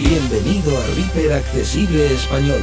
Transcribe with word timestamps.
Bienvenido 0.00 0.78
a 0.78 0.86
Reaper 0.94 1.32
Accesible 1.32 2.14
Español. 2.14 2.60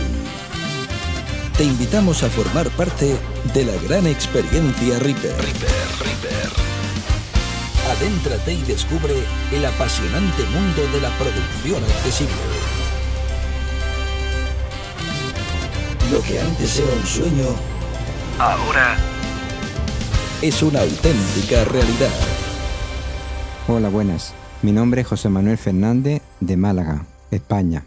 Te 1.57 1.65
invitamos 1.65 2.23
a 2.23 2.29
formar 2.29 2.69
parte 2.71 3.17
de 3.53 3.65
la 3.65 3.73
gran 3.83 4.07
experiencia 4.07 4.99
Reaper. 4.99 5.35
Reaper, 5.35 5.69
Reaper. 5.99 6.49
Adéntrate 7.91 8.53
y 8.53 8.61
descubre 8.61 9.15
el 9.51 9.65
apasionante 9.65 10.43
mundo 10.45 10.81
de 10.93 11.01
la 11.01 11.09
producción 11.17 11.83
accesible. 11.83 12.33
Lo 16.13 16.21
que 16.21 16.39
antes 16.39 16.79
era 16.79 16.93
un 16.93 17.05
sueño, 17.05 17.47
ahora 18.39 18.95
es 20.41 20.63
una 20.63 20.79
auténtica 20.79 21.65
realidad. 21.65 22.13
Hola, 23.67 23.89
buenas. 23.89 24.33
Mi 24.61 24.71
nombre 24.71 25.01
es 25.01 25.07
José 25.07 25.27
Manuel 25.27 25.57
Fernández 25.57 26.21
de 26.39 26.57
Málaga, 26.57 27.05
España. 27.31 27.85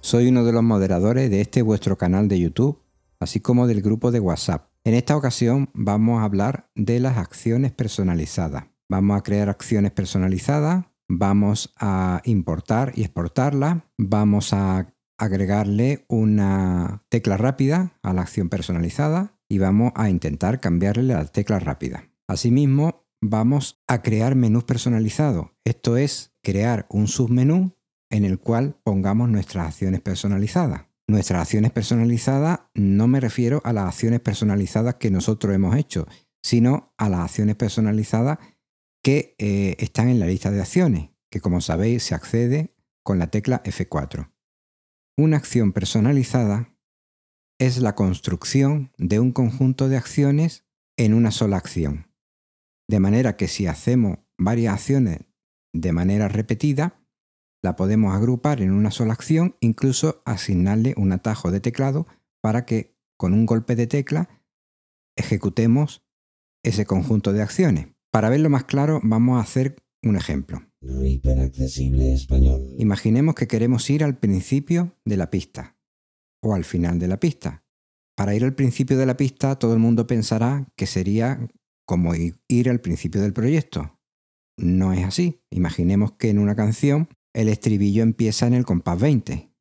Soy 0.00 0.28
uno 0.28 0.44
de 0.44 0.52
los 0.52 0.62
moderadores 0.62 1.30
de 1.30 1.40
este 1.40 1.62
vuestro 1.62 1.96
canal 1.96 2.28
de 2.28 2.40
YouTube, 2.40 2.82
así 3.20 3.40
como 3.40 3.66
del 3.66 3.82
grupo 3.82 4.10
de 4.10 4.20
WhatsApp. 4.20 4.68
En 4.84 4.94
esta 4.94 5.16
ocasión 5.16 5.70
vamos 5.74 6.20
a 6.20 6.24
hablar 6.24 6.68
de 6.74 6.98
las 6.98 7.18
acciones 7.18 7.72
personalizadas. 7.72 8.64
Vamos 8.88 9.16
a 9.16 9.22
crear 9.22 9.48
acciones 9.48 9.92
personalizadas, 9.92 10.86
vamos 11.08 11.72
a 11.78 12.20
importar 12.24 12.92
y 12.96 13.02
exportarlas, 13.02 13.82
vamos 13.96 14.52
a 14.52 14.92
agregarle 15.18 16.04
una 16.08 17.04
tecla 17.08 17.36
rápida 17.36 17.92
a 18.02 18.12
la 18.12 18.22
acción 18.22 18.48
personalizada 18.48 19.38
y 19.48 19.58
vamos 19.58 19.92
a 19.94 20.10
intentar 20.10 20.58
cambiarle 20.58 21.14
la 21.14 21.24
tecla 21.26 21.60
rápida. 21.60 22.08
Asimismo, 22.26 23.06
vamos 23.20 23.82
a 23.86 24.02
crear 24.02 24.34
menús 24.34 24.64
personalizados. 24.64 25.50
Esto 25.64 25.96
es 25.96 26.34
crear 26.42 26.86
un 26.90 27.06
submenú 27.06 27.76
en 28.12 28.24
el 28.24 28.38
cual 28.38 28.76
pongamos 28.84 29.30
nuestras 29.30 29.66
acciones 29.66 30.02
personalizadas. 30.02 30.82
Nuestras 31.08 31.40
acciones 31.40 31.72
personalizadas 31.72 32.60
no 32.74 33.08
me 33.08 33.20
refiero 33.20 33.60
a 33.64 33.72
las 33.72 33.86
acciones 33.86 34.20
personalizadas 34.20 34.96
que 34.96 35.10
nosotros 35.10 35.54
hemos 35.54 35.74
hecho, 35.76 36.06
sino 36.42 36.94
a 36.98 37.08
las 37.08 37.20
acciones 37.20 37.56
personalizadas 37.56 38.38
que 39.02 39.34
eh, 39.38 39.76
están 39.78 40.08
en 40.08 40.20
la 40.20 40.26
lista 40.26 40.50
de 40.50 40.60
acciones, 40.60 41.10
que 41.30 41.40
como 41.40 41.60
sabéis 41.60 42.04
se 42.04 42.14
accede 42.14 42.76
con 43.02 43.18
la 43.18 43.28
tecla 43.28 43.62
F4. 43.64 44.30
Una 45.16 45.38
acción 45.38 45.72
personalizada 45.72 46.76
es 47.58 47.78
la 47.78 47.94
construcción 47.94 48.92
de 48.98 49.20
un 49.20 49.32
conjunto 49.32 49.88
de 49.88 49.96
acciones 49.96 50.66
en 50.98 51.14
una 51.14 51.30
sola 51.30 51.56
acción. 51.56 52.08
De 52.88 53.00
manera 53.00 53.36
que 53.36 53.48
si 53.48 53.66
hacemos 53.66 54.18
varias 54.38 54.74
acciones 54.74 55.20
de 55.72 55.92
manera 55.92 56.28
repetida, 56.28 57.01
la 57.62 57.76
podemos 57.76 58.14
agrupar 58.14 58.60
en 58.60 58.72
una 58.72 58.90
sola 58.90 59.12
acción, 59.12 59.56
incluso 59.60 60.22
asignarle 60.24 60.94
un 60.96 61.12
atajo 61.12 61.50
de 61.50 61.60
teclado 61.60 62.06
para 62.40 62.66
que 62.66 62.96
con 63.16 63.32
un 63.32 63.46
golpe 63.46 63.76
de 63.76 63.86
tecla 63.86 64.28
ejecutemos 65.16 66.04
ese 66.64 66.86
conjunto 66.86 67.32
de 67.32 67.42
acciones. 67.42 67.88
Para 68.10 68.30
verlo 68.30 68.50
más 68.50 68.64
claro, 68.64 69.00
vamos 69.02 69.38
a 69.38 69.42
hacer 69.42 69.76
un 70.02 70.16
ejemplo. 70.16 70.60
Imaginemos 72.78 73.34
que 73.36 73.46
queremos 73.46 73.88
ir 73.88 74.02
al 74.02 74.18
principio 74.18 74.98
de 75.04 75.16
la 75.16 75.30
pista 75.30 75.76
o 76.42 76.54
al 76.54 76.64
final 76.64 76.98
de 76.98 77.08
la 77.08 77.20
pista. 77.20 77.64
Para 78.16 78.34
ir 78.34 78.44
al 78.44 78.54
principio 78.54 78.98
de 78.98 79.06
la 79.06 79.16
pista, 79.16 79.56
todo 79.56 79.72
el 79.72 79.78
mundo 79.78 80.06
pensará 80.06 80.66
que 80.76 80.86
sería 80.86 81.48
como 81.86 82.14
ir 82.14 82.70
al 82.70 82.80
principio 82.80 83.22
del 83.22 83.32
proyecto. 83.32 84.00
No 84.58 84.92
es 84.92 85.04
así. 85.04 85.40
Imaginemos 85.50 86.12
que 86.12 86.30
en 86.30 86.38
una 86.38 86.56
canción 86.56 87.08
el 87.34 87.48
estribillo 87.48 88.02
empieza 88.02 88.46
en 88.46 88.54
el 88.54 88.64
compás 88.64 89.00
20 89.00 89.52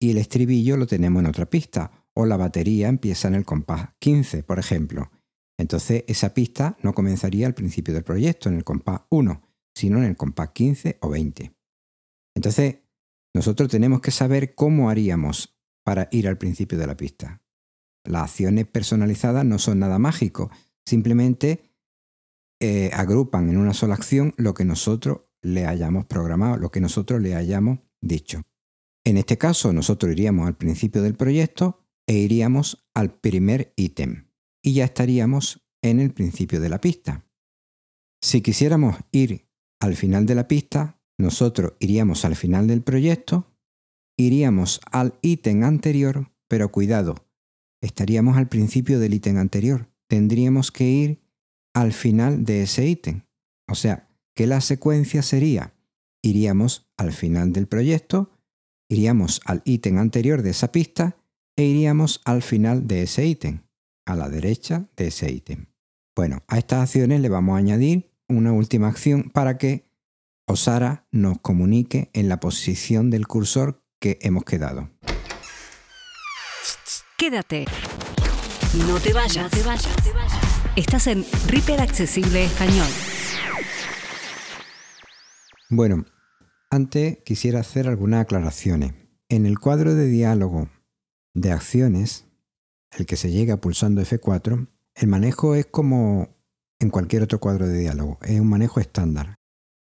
y 0.00 0.10
el 0.10 0.18
estribillo 0.18 0.76
lo 0.76 0.86
tenemos 0.86 1.20
en 1.20 1.28
otra 1.28 1.46
pista, 1.46 2.06
o 2.14 2.26
la 2.26 2.36
batería 2.36 2.88
empieza 2.88 3.28
en 3.28 3.34
el 3.34 3.44
compás 3.44 3.90
15, 3.98 4.42
por 4.42 4.58
ejemplo. 4.58 5.10
Entonces 5.58 6.04
esa 6.06 6.34
pista 6.34 6.76
no 6.82 6.94
comenzaría 6.94 7.46
al 7.46 7.54
principio 7.54 7.94
del 7.94 8.04
proyecto, 8.04 8.48
en 8.48 8.56
el 8.56 8.64
compás 8.64 9.02
1, 9.10 9.42
sino 9.74 9.98
en 9.98 10.04
el 10.04 10.16
compás 10.16 10.50
15 10.50 10.98
o 11.00 11.10
20. 11.10 11.54
Entonces, 12.34 12.78
nosotros 13.34 13.70
tenemos 13.70 14.00
que 14.00 14.10
saber 14.10 14.54
cómo 14.54 14.88
haríamos 14.88 15.58
para 15.84 16.08
ir 16.10 16.28
al 16.28 16.38
principio 16.38 16.78
de 16.78 16.86
la 16.86 16.96
pista. 16.96 17.42
Las 18.04 18.30
acciones 18.30 18.66
personalizadas 18.66 19.44
no 19.44 19.58
son 19.58 19.78
nada 19.78 19.98
mágico, 19.98 20.50
simplemente 20.86 21.70
eh, 22.60 22.90
agrupan 22.94 23.50
en 23.50 23.58
una 23.58 23.74
sola 23.74 23.94
acción 23.94 24.34
lo 24.38 24.54
que 24.54 24.64
nosotros 24.64 25.25
le 25.42 25.66
hayamos 25.66 26.06
programado, 26.06 26.56
lo 26.56 26.70
que 26.70 26.80
nosotros 26.80 27.20
le 27.20 27.34
hayamos 27.34 27.80
dicho. 28.00 28.42
En 29.04 29.16
este 29.16 29.38
caso, 29.38 29.72
nosotros 29.72 30.12
iríamos 30.12 30.46
al 30.46 30.56
principio 30.56 31.02
del 31.02 31.14
proyecto 31.14 31.86
e 32.06 32.14
iríamos 32.14 32.86
al 32.94 33.14
primer 33.14 33.72
ítem 33.76 34.26
y 34.62 34.74
ya 34.74 34.84
estaríamos 34.84 35.64
en 35.82 36.00
el 36.00 36.12
principio 36.12 36.60
de 36.60 36.68
la 36.68 36.80
pista. 36.80 37.24
Si 38.20 38.40
quisiéramos 38.40 38.96
ir 39.12 39.48
al 39.80 39.94
final 39.94 40.26
de 40.26 40.34
la 40.34 40.48
pista, 40.48 41.00
nosotros 41.18 41.74
iríamos 41.78 42.24
al 42.24 42.34
final 42.34 42.66
del 42.66 42.82
proyecto, 42.82 43.56
iríamos 44.18 44.80
al 44.90 45.18
ítem 45.22 45.62
anterior, 45.62 46.32
pero 46.48 46.72
cuidado, 46.72 47.26
estaríamos 47.80 48.36
al 48.36 48.48
principio 48.48 48.98
del 48.98 49.14
ítem 49.14 49.38
anterior. 49.38 49.88
Tendríamos 50.08 50.72
que 50.72 50.88
ir 50.88 51.22
al 51.74 51.92
final 51.92 52.44
de 52.44 52.62
ese 52.62 52.86
ítem. 52.86 53.22
O 53.68 53.74
sea, 53.74 54.08
que 54.36 54.46
la 54.46 54.60
secuencia 54.60 55.22
sería, 55.22 55.72
iríamos 56.22 56.86
al 56.96 57.12
final 57.12 57.52
del 57.52 57.66
proyecto, 57.66 58.30
iríamos 58.88 59.40
al 59.46 59.62
ítem 59.64 59.98
anterior 59.98 60.42
de 60.42 60.50
esa 60.50 60.70
pista 60.70 61.16
e 61.56 61.64
iríamos 61.64 62.20
al 62.24 62.42
final 62.42 62.86
de 62.86 63.02
ese 63.02 63.26
ítem, 63.26 63.62
a 64.04 64.14
la 64.14 64.28
derecha 64.28 64.88
de 64.94 65.08
ese 65.08 65.32
ítem. 65.32 65.66
Bueno, 66.14 66.42
a 66.48 66.58
estas 66.58 66.82
acciones 66.82 67.22
le 67.22 67.30
vamos 67.30 67.54
a 67.54 67.58
añadir 67.58 68.12
una 68.28 68.52
última 68.52 68.88
acción 68.88 69.30
para 69.30 69.56
que 69.56 69.88
Osara 70.46 71.06
nos 71.10 71.38
comunique 71.40 72.10
en 72.12 72.28
la 72.28 72.38
posición 72.38 73.10
del 73.10 73.26
cursor 73.26 73.82
que 73.98 74.18
hemos 74.20 74.44
quedado. 74.44 74.90
Quédate. 77.16 77.64
No 78.86 79.00
te 79.00 79.14
vayas. 79.14 79.44
No 79.44 79.48
te 79.48 79.62
vayas. 79.62 79.96
Estás 80.76 81.06
en 81.06 81.24
Reaper 81.48 81.80
Accesible 81.80 82.44
Español. 82.44 82.88
Bueno, 85.68 86.04
antes 86.70 87.18
quisiera 87.24 87.58
hacer 87.58 87.88
algunas 87.88 88.22
aclaraciones. 88.22 88.94
En 89.28 89.46
el 89.46 89.58
cuadro 89.58 89.96
de 89.96 90.06
diálogo 90.06 90.68
de 91.34 91.50
acciones, 91.50 92.26
el 92.96 93.04
que 93.04 93.16
se 93.16 93.32
llega 93.32 93.56
pulsando 93.56 94.00
F4, 94.00 94.68
el 94.94 95.08
manejo 95.08 95.56
es 95.56 95.66
como 95.66 96.28
en 96.78 96.90
cualquier 96.90 97.24
otro 97.24 97.40
cuadro 97.40 97.66
de 97.66 97.78
diálogo, 97.78 98.18
es 98.22 98.38
un 98.38 98.48
manejo 98.48 98.78
estándar. 98.78 99.34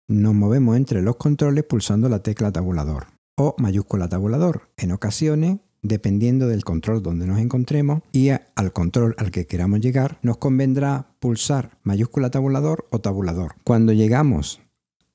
Nos 0.07 0.33
movemos 0.33 0.77
entre 0.77 1.01
los 1.01 1.17
controles 1.17 1.65
pulsando 1.65 2.07
la 2.07 2.23
tecla 2.23 2.53
tabulador 2.53 3.07
o 3.35 3.55
mayúscula 3.57 4.07
tabulador. 4.07 4.69
En 4.77 4.93
ocasiones, 4.93 5.59
dependiendo 5.81 6.47
del 6.47 6.63
control 6.63 7.03
donde 7.03 7.27
nos 7.27 7.39
encontremos 7.39 8.01
y 8.13 8.29
al 8.29 8.71
control 8.71 9.15
al 9.17 9.31
que 9.31 9.45
queramos 9.45 9.81
llegar, 9.81 10.19
nos 10.21 10.37
convendrá 10.37 11.17
pulsar 11.19 11.77
mayúscula 11.83 12.29
tabulador 12.29 12.87
o 12.91 12.99
tabulador. 12.99 13.55
Cuando 13.65 13.91
llegamos 13.91 14.61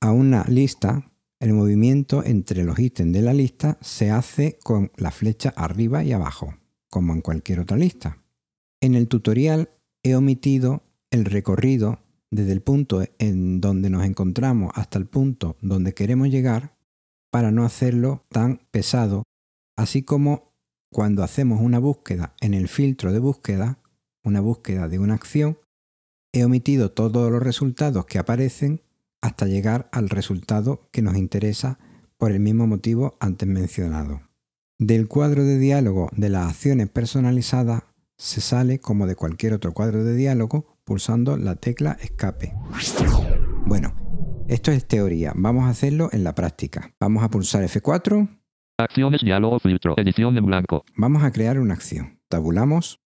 a 0.00 0.12
una 0.12 0.44
lista, 0.44 1.10
el 1.40 1.52
movimiento 1.52 2.24
entre 2.24 2.64
los 2.64 2.78
ítems 2.78 3.12
de 3.12 3.22
la 3.22 3.34
lista 3.34 3.78
se 3.80 4.10
hace 4.10 4.58
con 4.62 4.90
la 4.96 5.10
flecha 5.10 5.50
arriba 5.56 6.02
y 6.04 6.12
abajo, 6.12 6.54
como 6.88 7.12
en 7.12 7.20
cualquier 7.20 7.60
otra 7.60 7.76
lista. 7.76 8.18
En 8.80 8.94
el 8.94 9.08
tutorial 9.08 9.70
he 10.02 10.14
omitido 10.14 10.82
el 11.10 11.24
recorrido 11.24 12.00
desde 12.30 12.52
el 12.52 12.62
punto 12.62 13.02
en 13.18 13.60
donde 13.60 13.90
nos 13.90 14.04
encontramos 14.04 14.72
hasta 14.74 14.98
el 14.98 15.06
punto 15.06 15.56
donde 15.60 15.94
queremos 15.94 16.28
llegar 16.28 16.76
para 17.30 17.50
no 17.50 17.64
hacerlo 17.64 18.24
tan 18.30 18.60
pesado, 18.70 19.24
así 19.76 20.02
como 20.02 20.54
cuando 20.90 21.22
hacemos 21.22 21.60
una 21.60 21.78
búsqueda 21.78 22.34
en 22.40 22.54
el 22.54 22.68
filtro 22.68 23.12
de 23.12 23.18
búsqueda, 23.18 23.78
una 24.24 24.40
búsqueda 24.40 24.88
de 24.88 24.98
una 24.98 25.14
acción, 25.14 25.58
he 26.32 26.44
omitido 26.44 26.92
todos 26.92 27.30
los 27.30 27.42
resultados 27.42 28.06
que 28.06 28.18
aparecen 28.18 28.82
hasta 29.20 29.46
llegar 29.46 29.88
al 29.92 30.08
resultado 30.08 30.88
que 30.92 31.02
nos 31.02 31.16
interesa 31.16 31.78
por 32.16 32.32
el 32.32 32.40
mismo 32.40 32.66
motivo 32.66 33.16
antes 33.20 33.48
mencionado. 33.48 34.22
Del 34.78 35.08
cuadro 35.08 35.44
de 35.44 35.58
diálogo 35.58 36.08
de 36.16 36.30
las 36.30 36.48
acciones 36.48 36.88
personalizadas 36.88 37.82
se 38.16 38.40
sale 38.40 38.80
como 38.80 39.06
de 39.06 39.16
cualquier 39.16 39.54
otro 39.54 39.72
cuadro 39.72 40.04
de 40.04 40.14
diálogo 40.14 40.78
pulsando 40.84 41.36
la 41.36 41.56
tecla 41.56 41.96
escape. 42.00 42.54
Bueno, 43.66 43.94
esto 44.48 44.70
es 44.72 44.86
teoría, 44.86 45.32
vamos 45.36 45.64
a 45.64 45.70
hacerlo 45.70 46.08
en 46.12 46.24
la 46.24 46.34
práctica. 46.34 46.94
Vamos 46.98 47.22
a 47.22 47.30
pulsar 47.30 47.62
F4. 47.62 48.40
Acciones, 48.78 49.20
diálogo, 49.22 49.58
filtro, 49.60 49.94
edición 49.96 50.36
en 50.36 50.46
blanco. 50.46 50.84
Vamos 50.96 51.22
a 51.22 51.32
crear 51.32 51.58
una 51.58 51.74
acción. 51.74 52.20
Tabulamos. 52.28 53.00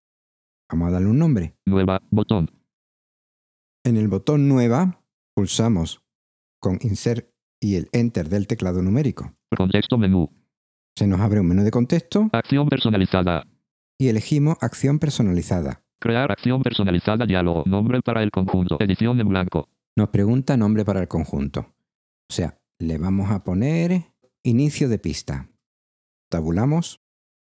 Vamos 0.69 0.87
a 0.87 0.91
darle 0.91 1.09
un 1.09 1.19
nombre. 1.19 1.55
Nueva, 1.65 2.01
botón. 2.09 2.49
En 3.83 3.97
el 3.97 4.07
botón 4.07 4.47
Nueva 4.47 5.01
pulsamos 5.35 6.04
con 6.65 6.79
Insert 6.81 7.29
y 7.61 7.75
el 7.75 7.89
Enter 7.91 8.27
del 8.27 8.47
teclado 8.47 8.81
numérico. 8.81 9.31
Contexto 9.55 9.99
menú. 9.99 10.31
Se 10.97 11.05
nos 11.05 11.19
abre 11.21 11.39
un 11.39 11.47
menú 11.47 11.61
de 11.63 11.69
contexto 11.69 12.27
Acción 12.33 12.67
personalizada. 12.67 13.45
y 13.99 14.07
elegimos 14.07 14.57
acción 14.61 14.97
personalizada. 14.97 15.83
Crear 15.99 16.31
acción 16.31 16.63
personalizada 16.63 17.27
diálogo. 17.27 17.63
Nombre 17.67 18.01
para 18.01 18.23
el 18.23 18.31
conjunto. 18.31 18.77
Edición 18.79 19.19
en 19.19 19.29
blanco. 19.29 19.69
Nos 19.95 20.09
pregunta 20.09 20.57
nombre 20.57 20.83
para 20.83 21.01
el 21.01 21.07
conjunto. 21.07 21.59
O 22.31 22.33
sea, 22.33 22.57
le 22.79 22.97
vamos 22.97 23.29
a 23.29 23.43
poner 23.43 24.05
inicio 24.43 24.89
de 24.89 24.97
pista. 24.97 25.47
Tabulamos, 26.31 26.99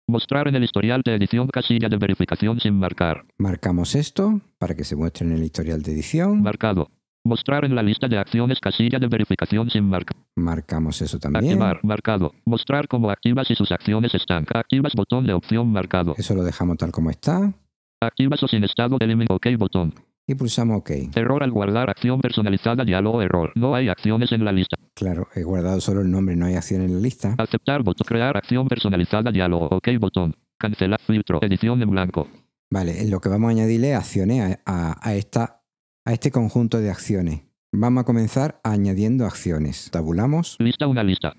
Mostrar 0.08 0.48
en 0.48 0.56
el 0.56 0.64
historial 0.64 1.02
de 1.06 1.16
edición 1.16 1.48
casilla 1.48 1.88
de 1.90 1.98
verificación 1.98 2.60
sin 2.60 2.74
marcar. 2.80 3.26
marcamos 3.38 3.96
esto 3.96 4.42
para 4.58 4.74
que 4.76 4.84
se 4.86 4.96
muestre 4.96 5.26
en 5.28 5.34
el 5.34 5.44
historial 5.44 5.82
de 5.84 5.92
edición. 5.94 6.42
Marcado. 6.42 6.90
Mostrar 7.24 7.66
en 7.66 7.76
la 7.76 7.84
lista 7.84 8.08
de 8.08 8.18
acciones 8.18 8.60
casilla 8.60 8.98
de 8.98 9.08
verificación 9.08 9.70
sin 9.70 9.84
marcar. 9.88 10.18
Marcamos 10.36 11.02
eso 11.02 11.20
también. 11.20 11.46
Activar. 11.54 11.80
Marcado. 11.84 12.32
Mostrar 12.46 12.88
como 12.88 13.12
activas 13.12 13.50
y 13.52 13.56
sus 13.56 13.72
acciones 13.72 14.14
están. 14.16 14.46
Activas 14.54 14.94
botón 14.96 15.28
de 15.28 15.34
opción 15.34 15.72
marcado. 15.72 16.16
Eso 16.18 16.34
lo 16.34 16.44
dejamos 16.44 16.78
tal 16.78 16.92
como 16.92 17.10
está 17.12 17.54
Activas 18.02 18.42
o 18.42 18.48
sin 18.48 18.64
estado 18.64 18.98
de 18.98 19.06
elimin 19.06 19.28
OK 19.30 19.46
botón. 19.60 19.94
y 20.26 20.34
pulsamos 20.34 20.78
OK. 20.80 20.90
Error 21.16 21.44
al 21.44 21.52
guardar 21.52 21.92
acción 21.92 22.20
personalizada 22.20 22.84
diálogo 22.84 23.22
error. 23.22 23.52
No 23.54 23.76
hay 23.76 23.90
acciones 23.90 24.32
en 24.32 24.44
la 24.44 24.52
lista. 24.52 24.76
Claro, 24.96 25.28
he 25.36 25.44
guardado 25.44 25.80
solo 25.80 26.02
el 26.02 26.10
nombre, 26.10 26.36
no 26.36 26.48
hay 26.48 26.56
acción 26.56 26.82
en 26.82 26.96
la 26.96 27.00
lista. 27.00 27.36
Aceptar 27.38 27.84
botón. 27.84 28.06
Crear 28.08 28.36
acción 28.36 28.68
personalizada 28.68 29.32
diálogo. 29.32 29.68
OK 29.68 29.90
botón. 30.00 30.36
Cancelar 30.58 31.00
filtro. 31.06 31.38
Edición 31.44 31.80
en 31.84 31.92
blanco. 31.92 32.28
Vale, 32.72 33.08
lo 33.08 33.20
que 33.20 33.30
vamos 33.30 33.50
a 33.50 33.52
añadirle 33.52 33.94
acciones 33.94 34.58
a, 34.66 34.92
a- 34.92 34.98
a 35.10 35.14
esta, 35.14 35.61
a 36.06 36.14
este 36.14 36.32
conjunto 36.32 36.80
de 36.80 36.90
acciones. 36.90 37.42
Vamos 37.72 38.02
a 38.02 38.06
comenzar 38.06 38.60
añadiendo 38.64 39.26
acciones. 39.26 39.90
Tabulamos. 39.92 40.58
Lista 40.60 40.88
una 40.88 41.04
lista. 41.04 41.34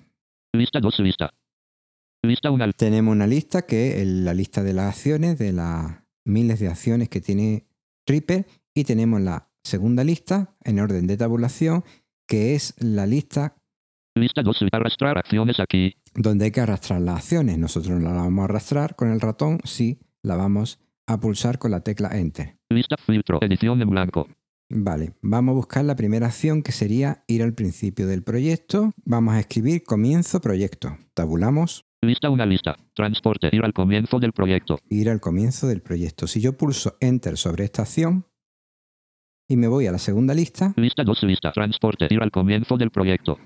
Lista 0.53 0.79
dos 0.79 0.99
lista. 0.99 1.33
Lista 2.23 2.51
una 2.51 2.71
Tenemos 2.71 3.11
una 3.11 3.27
lista 3.27 3.63
que 3.63 4.01
es 4.01 4.07
la 4.07 4.33
lista 4.33 4.63
de 4.63 4.73
las 4.73 4.95
acciones, 4.95 5.37
de 5.37 5.51
las 5.51 6.03
miles 6.25 6.59
de 6.59 6.69
acciones 6.69 7.09
que 7.09 7.21
tiene 7.21 7.65
Reaper. 8.07 8.47
Y 8.73 8.85
tenemos 8.85 9.21
la 9.21 9.49
segunda 9.63 10.03
lista 10.03 10.55
en 10.63 10.79
orden 10.79 11.05
de 11.05 11.17
tabulación, 11.17 11.83
que 12.27 12.55
es 12.55 12.73
la 12.79 13.05
lista 13.05 13.55
lista 14.15 14.43
dos 14.43 14.63
arrastrar 14.71 15.17
acciones 15.17 15.59
aquí. 15.59 15.95
donde 16.13 16.45
hay 16.45 16.51
que 16.51 16.61
arrastrar 16.61 17.01
las 17.01 17.17
acciones. 17.17 17.57
Nosotros 17.57 17.99
no 17.99 18.13
la 18.13 18.21
vamos 18.21 18.43
a 18.43 18.45
arrastrar 18.45 18.95
con 18.95 19.11
el 19.11 19.19
ratón, 19.21 19.59
sí 19.63 19.99
la 20.21 20.35
vamos 20.35 20.79
a 21.07 21.19
pulsar 21.19 21.59
con 21.59 21.71
la 21.71 21.81
tecla 21.81 22.09
Enter. 22.17 22.57
Lista 22.69 22.95
filtro. 22.97 23.39
Edición 23.41 23.81
en 23.81 23.89
blanco. 23.89 24.27
Vale, 24.75 25.13
vamos 25.21 25.53
a 25.53 25.55
buscar 25.55 25.85
la 25.85 25.95
primera 25.95 26.27
acción 26.27 26.63
que 26.63 26.71
sería 26.71 27.23
ir 27.27 27.43
al 27.43 27.53
principio 27.53 28.07
del 28.07 28.23
proyecto. 28.23 28.91
Vamos 29.05 29.35
a 29.35 29.39
escribir 29.39 29.83
comienzo 29.83 30.41
proyecto. 30.41 30.97
Tabulamos, 31.13 31.85
Lista 32.01 32.29
una 32.29 32.45
lista. 32.45 32.75
Transporte. 32.95 33.49
Ir 33.51 33.63
al 33.63 33.73
comienzo 33.73 34.19
del 34.19 34.33
proyecto. 34.33 34.79
ir 34.89 35.09
al 35.09 35.21
comienzo 35.21 35.67
del 35.67 35.81
proyecto. 35.81 36.27
Si 36.27 36.41
yo 36.41 36.57
pulso 36.57 36.97
Enter 36.99 37.37
sobre 37.37 37.63
esta 37.63 37.83
acción 37.83 38.25
y 39.47 39.57
me 39.57 39.67
voy 39.67 39.87
a 39.87 39.91
la 39.91 39.99
segunda 39.99 40.33
lista, 40.33 40.73
Lista 40.75 41.03
dos 41.03 41.21
lista. 41.23 41.51
Transporte. 41.51 42.07
Ir 42.09 42.21
al 42.21 42.31
comienzo 42.31 42.75
del 42.77 42.89
proyecto. 42.89 43.37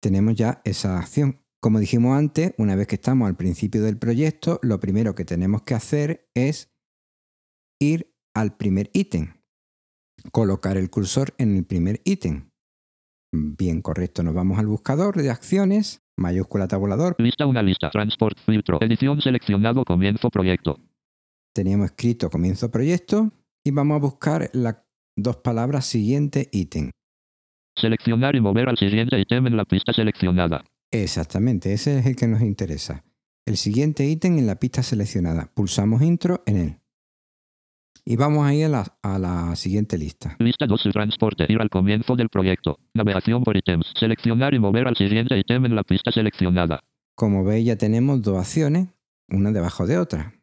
tenemos 0.00 0.36
ya 0.36 0.62
esa 0.64 0.98
acción. 0.98 1.40
Como 1.60 1.80
dijimos 1.80 2.16
antes, 2.16 2.54
una 2.56 2.76
vez 2.76 2.86
que 2.86 2.94
estamos 2.94 3.28
al 3.28 3.36
principio 3.36 3.82
del 3.82 3.98
proyecto, 3.98 4.58
lo 4.62 4.80
primero 4.80 5.14
que 5.14 5.24
tenemos 5.24 5.62
que 5.62 5.74
hacer 5.74 6.30
es 6.34 6.72
ir 7.80 8.14
al 8.34 8.56
primer 8.56 8.90
ítem. 8.94 9.34
Colocar 10.30 10.76
el 10.76 10.90
cursor 10.90 11.34
en 11.38 11.56
el 11.56 11.64
primer 11.64 12.00
ítem. 12.04 12.50
Bien, 13.32 13.80
correcto. 13.80 14.22
Nos 14.22 14.34
vamos 14.34 14.58
al 14.58 14.66
buscador 14.66 15.16
de 15.16 15.30
acciones, 15.30 16.02
mayúscula 16.16 16.68
tabulador. 16.68 17.16
Lista 17.18 17.46
una 17.46 17.62
lista. 17.62 17.90
Transport. 17.90 18.38
Filtro. 18.44 18.78
Edición 18.80 19.20
seleccionado. 19.20 19.84
Comienzo 19.84 20.30
proyecto. 20.30 20.78
Teníamos 21.54 21.86
escrito 21.86 22.30
comienzo 22.30 22.70
proyecto 22.70 23.32
y 23.64 23.70
vamos 23.70 23.96
a 23.96 24.00
buscar 24.00 24.50
las 24.52 24.76
dos 25.16 25.36
palabras 25.36 25.86
siguiente 25.86 26.48
ítem. 26.52 26.90
Seleccionar 27.76 28.36
y 28.36 28.40
mover 28.40 28.68
al 28.68 28.78
siguiente 28.78 29.18
ítem 29.18 29.46
en 29.46 29.56
la 29.56 29.64
pista 29.64 29.92
seleccionada. 29.92 30.64
Exactamente, 30.90 31.72
ese 31.72 31.98
es 31.98 32.06
el 32.06 32.16
que 32.16 32.26
nos 32.26 32.42
interesa. 32.42 33.04
El 33.46 33.56
siguiente 33.56 34.04
ítem 34.04 34.38
en 34.38 34.46
la 34.46 34.56
pista 34.56 34.82
seleccionada. 34.82 35.50
Pulsamos 35.54 36.02
intro 36.02 36.42
en 36.46 36.56
él. 36.56 36.81
Y 38.04 38.16
vamos 38.16 38.44
a 38.46 38.52
ir 38.54 38.64
a 38.64 38.68
la, 38.68 38.98
a 39.02 39.18
la 39.18 39.54
siguiente 39.56 39.96
lista. 39.96 40.36
Lista 40.40 40.66
2 40.66 40.88
transporte. 40.92 41.46
Ir 41.48 41.60
al 41.60 41.70
comienzo 41.70 42.16
del 42.16 42.28
proyecto. 42.28 42.80
Navegación 42.94 43.44
por 43.44 43.56
ítems. 43.56 43.92
Seleccionar 43.98 44.54
y 44.54 44.58
mover 44.58 44.88
al 44.88 44.96
siguiente 44.96 45.38
ítem 45.38 45.64
en 45.66 45.76
la 45.76 45.84
pista 45.84 46.10
seleccionada. 46.10 46.80
Como 47.14 47.44
veis 47.44 47.64
ya 47.66 47.76
tenemos 47.76 48.20
dos 48.22 48.38
acciones, 48.38 48.88
una 49.28 49.52
debajo 49.52 49.86
de 49.86 49.98
otra. 49.98 50.34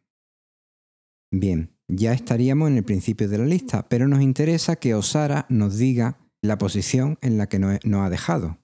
Bien, 1.32 1.76
ya 1.88 2.12
estaríamos 2.12 2.70
en 2.70 2.78
el 2.78 2.84
principio 2.84 3.28
de 3.28 3.38
la 3.38 3.44
lista, 3.44 3.86
pero 3.88 4.08
nos 4.08 4.20
interesa 4.22 4.76
que 4.76 4.94
Osara 4.94 5.46
nos 5.48 5.76
diga 5.78 6.18
la 6.42 6.56
posición 6.58 7.18
en 7.20 7.36
la 7.38 7.46
que 7.48 7.58
nos, 7.58 7.84
nos 7.84 8.00
ha 8.06 8.10
dejado. 8.10 8.58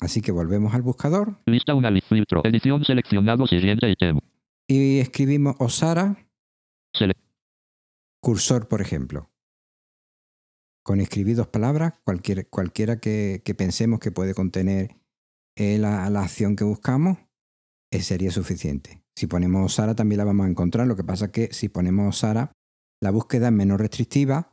Así 0.00 0.20
que 0.22 0.30
volvemos 0.32 0.74
al 0.74 0.82
buscador 0.82 1.38
Lista 1.46 1.74
una 1.74 1.90
filtro. 2.00 2.42
Edición 2.44 2.84
seleccionado 2.84 3.46
siguiente 3.46 3.90
ítem. 3.90 4.18
y 4.68 4.98
escribimos 4.98 5.56
Osara 5.58 6.16
Sele- 6.94 7.14
cursor, 8.26 8.66
por 8.66 8.80
ejemplo. 8.80 9.30
Con 10.84 11.00
escribir 11.00 11.36
dos 11.36 11.46
palabras, 11.46 11.92
cualquier, 12.02 12.48
cualquiera 12.48 12.98
que, 12.98 13.40
que 13.44 13.54
pensemos 13.54 14.00
que 14.00 14.10
puede 14.10 14.34
contener 14.34 14.96
eh, 15.56 15.78
la, 15.78 16.10
la 16.10 16.22
acción 16.22 16.56
que 16.56 16.64
buscamos, 16.64 17.18
eh, 17.92 18.02
sería 18.02 18.32
suficiente. 18.32 19.04
Si 19.14 19.28
ponemos 19.28 19.74
Sara 19.74 19.94
también 19.94 20.18
la 20.18 20.24
vamos 20.24 20.44
a 20.44 20.50
encontrar, 20.50 20.88
lo 20.88 20.96
que 20.96 21.04
pasa 21.04 21.26
es 21.26 21.30
que 21.30 21.52
si 21.52 21.68
ponemos 21.68 22.18
Sara, 22.18 22.50
la 23.00 23.12
búsqueda 23.12 23.46
es 23.46 23.52
menos 23.52 23.78
restrictiva 23.78 24.52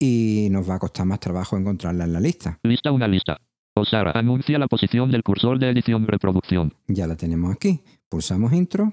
y 0.00 0.48
nos 0.50 0.68
va 0.68 0.74
a 0.74 0.78
costar 0.80 1.06
más 1.06 1.20
trabajo 1.20 1.56
encontrarla 1.56 2.02
en 2.02 2.12
la 2.14 2.20
lista. 2.20 2.58
Lista 2.64 2.90
una 2.90 3.06
lista. 3.06 3.38
Osara 3.76 4.10
anuncia 4.16 4.58
la 4.58 4.66
posición 4.66 5.12
del 5.12 5.22
cursor 5.22 5.60
de 5.60 5.70
edición 5.70 6.04
reproducción. 6.08 6.74
Ya 6.88 7.06
la 7.06 7.14
tenemos 7.14 7.54
aquí. 7.54 7.80
Pulsamos 8.08 8.52
intro, 8.52 8.92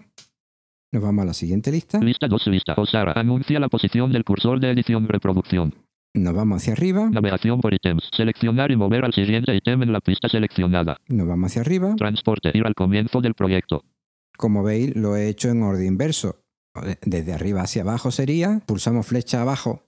nos 0.96 1.04
vamos 1.04 1.24
a 1.24 1.26
la 1.26 1.34
siguiente 1.34 1.72
lista, 1.72 2.00
Lista 2.00 2.28
2 2.30 2.48
lista. 2.48 2.74
Osara 2.78 3.12
anuncia 3.18 3.60
la 3.60 3.68
posición 3.68 4.14
del 4.14 4.24
cursor 4.24 4.62
de 4.62 4.72
edición 4.72 5.10
reproducción. 5.10 5.76
nos 6.14 6.34
vamos 6.34 6.62
hacia 6.62 6.72
arriba, 6.72 7.10
Navegación 7.10 7.60
por 7.60 7.74
ítems. 7.74 8.10
Seleccionar 8.16 8.72
y 8.72 8.78
mover 8.78 9.04
al 9.04 9.12
siguiente 9.12 9.54
ítem 9.54 9.84
en 9.84 9.92
la 9.92 10.00
pista 10.00 10.30
seleccionada. 10.30 10.98
nos 11.10 11.28
vamos 11.28 11.52
hacia 11.52 11.64
arriba. 11.64 11.96
Transporte. 11.98 12.52
Ir 12.54 12.66
al 12.66 12.76
comienzo 12.76 13.20
del 13.20 13.34
proyecto. 13.34 13.84
Como 14.38 14.64
veis, 14.64 14.96
lo 14.96 15.18
he 15.18 15.28
hecho 15.28 15.50
en 15.50 15.64
orden 15.64 15.86
inverso. 15.86 16.38
Desde 17.02 17.34
arriba 17.34 17.62
hacia 17.62 17.82
abajo 17.82 18.12
sería, 18.12 18.62
pulsamos 18.66 19.06
flecha 19.06 19.42
abajo, 19.42 19.86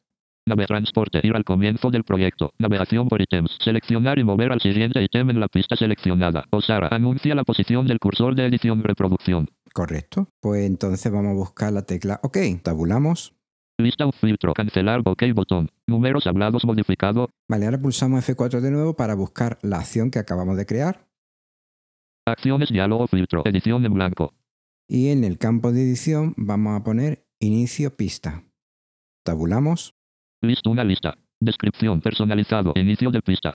Nave 0.47 0.65
transporte. 0.65 1.19
Ir 1.23 1.35
al 1.35 1.43
comienzo 1.43 1.91
del 1.91 2.05
proyecto. 2.05 2.53
Navegación 2.57 3.09
por 3.09 3.21
ítems. 3.21 3.57
Seleccionar 3.61 4.17
y 4.17 4.23
mover 4.23 4.53
al 4.53 4.61
siguiente 4.61 5.03
ítem 5.03 5.29
en 5.29 5.41
la 5.41 5.49
pista 5.49 5.75
seleccionada. 5.75 6.45
Osara 6.51 6.87
anuncia 6.89 7.35
la 7.35 7.43
posición 7.43 7.85
del 7.85 7.99
cursor 7.99 8.33
de 8.33 8.45
edición 8.45 8.81
reproducción. 8.81 9.49
Correcto. 9.77 10.27
Pues 10.41 10.65
entonces 10.65 11.11
vamos 11.11 11.29
a 11.31 11.35
buscar 11.35 11.71
la 11.71 11.83
tecla 11.83 12.19
OK. 12.23 12.37
Tabulamos. 12.63 13.35
Lista 13.77 14.07
un 14.07 14.11
filtro. 14.11 14.55
Cancelar. 14.55 15.03
OK 15.05 15.21
botón. 15.35 15.69
Números 15.85 16.25
hablados 16.25 16.65
modificado. 16.65 17.29
Vale, 17.47 17.65
ahora 17.65 17.79
pulsamos 17.79 18.27
F4 18.27 18.59
de 18.59 18.71
nuevo 18.71 18.95
para 18.95 19.13
buscar 19.13 19.59
la 19.61 19.77
acción 19.77 20.09
que 20.09 20.17
acabamos 20.17 20.57
de 20.57 20.65
crear. 20.65 21.07
Acciones 22.25 22.69
diálogo 22.69 23.05
filtro. 23.07 23.43
Edición 23.45 23.85
en 23.85 23.93
blanco. 23.93 24.33
Y 24.89 25.09
en 25.09 25.23
el 25.23 25.37
campo 25.37 25.71
de 25.71 25.83
edición 25.83 26.33
vamos 26.37 26.75
a 26.75 26.83
poner 26.83 27.27
inicio 27.39 27.95
pista. 27.95 28.45
Tabulamos. 29.23 29.93
Lista 30.41 30.71
una 30.71 30.83
lista. 30.83 31.19
Descripción 31.39 32.01
personalizado. 32.01 32.73
Inicio 32.75 33.11
de 33.11 33.21
pista. 33.21 33.53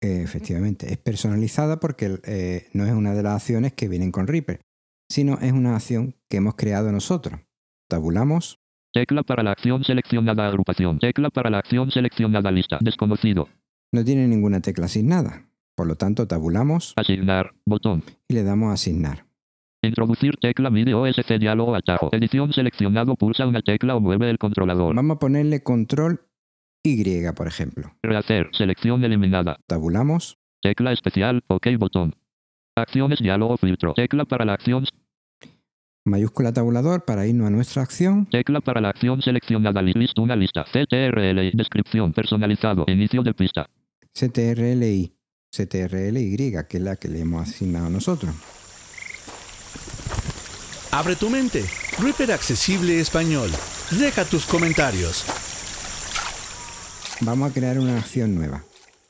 Efectivamente, 0.00 0.90
es 0.92 0.96
personalizada 0.96 1.78
porque 1.78 2.20
eh, 2.24 2.68
no 2.72 2.86
es 2.86 2.92
una 2.92 3.12
de 3.14 3.22
las 3.22 3.34
acciones 3.34 3.72
que 3.74 3.88
vienen 3.88 4.12
con 4.12 4.28
Reaper, 4.28 4.60
sino 5.08 5.38
es 5.40 5.52
una 5.52 5.74
acción 5.74 6.14
que 6.28 6.38
hemos 6.38 6.54
creado 6.54 6.92
nosotros. 6.92 7.40
Tabulamos. 7.88 8.58
Tecla 8.92 9.22
para 9.22 9.42
la 9.42 9.52
acción 9.52 9.84
seleccionada 9.84 10.46
agrupación. 10.48 10.98
Tecla 10.98 11.30
para 11.30 11.50
la 11.50 11.58
acción 11.58 11.90
seleccionada 11.90 12.50
lista. 12.50 12.78
Desconocido. 12.80 13.48
No 13.92 14.04
tiene 14.04 14.26
ninguna 14.28 14.60
tecla 14.60 14.86
asignada. 14.86 15.48
Por 15.74 15.86
lo 15.86 15.94
tanto, 15.96 16.26
tabulamos 16.26 16.92
Asignar. 16.96 17.52
Botón. 17.64 18.02
y 18.28 18.34
le 18.34 18.42
damos 18.42 18.70
a 18.70 18.72
asignar. 18.74 19.26
Introducir 19.82 20.34
tecla 20.40 20.70
MIDI 20.70 20.92
OSC 20.92 21.38
diálogo 21.38 21.74
atajo. 21.74 22.08
Edición 22.12 22.52
seleccionado 22.52 23.14
pulsa 23.14 23.46
una 23.46 23.62
tecla 23.62 23.94
o 23.94 24.00
mueve 24.00 24.28
el 24.28 24.38
controlador. 24.38 24.94
Vamos 24.94 25.16
a 25.16 25.18
ponerle 25.20 25.62
control 25.62 26.22
Y, 26.82 27.02
por 27.32 27.46
ejemplo. 27.46 27.92
Rehacer. 28.02 28.50
Selección 28.52 29.04
eliminada. 29.04 29.60
Tabulamos. 29.66 30.38
Tecla 30.60 30.92
especial. 30.92 31.42
OK 31.46 31.68
botón. 31.78 32.16
Acciones 32.78 33.18
diálogo 33.20 33.56
filtro. 33.56 33.92
Tecla 33.94 34.24
para 34.24 34.44
la 34.44 34.54
acción. 34.54 34.84
Mayúscula 36.04 36.52
tabulador 36.52 37.04
para 37.04 37.26
irnos 37.26 37.46
a 37.46 37.50
nuestra 37.50 37.82
acción. 37.82 38.26
Tecla 38.26 38.60
para 38.60 38.80
la 38.80 38.88
acción 38.90 39.20
seleccionada. 39.20 39.82
li- 39.82 39.92
Lista 39.92 40.22
una 40.22 40.36
lista. 40.36 40.64
CTRL. 40.64 41.50
Descripción 41.54 42.12
personalizado. 42.12 42.84
Inicio 42.88 43.22
de 43.22 43.34
pista. 43.34 43.68
CTRLI. 44.14 45.12
CTRLY, 45.50 46.36
que 46.68 46.76
es 46.78 46.82
la 46.82 46.96
que 46.96 47.08
le 47.08 47.20
hemos 47.20 47.48
asignado 47.48 47.90
nosotros. 47.90 48.34
Abre 50.92 51.16
tu 51.16 51.28
mente. 51.30 51.64
Reaper 52.00 52.32
Accesible 52.32 53.00
Español. 53.00 53.50
Deja 53.98 54.24
tus 54.24 54.46
comentarios. 54.46 55.24
Vamos 57.20 57.50
a 57.50 57.54
crear 57.54 57.78
una 57.78 57.98
acción 57.98 58.34
nueva. 58.34 58.62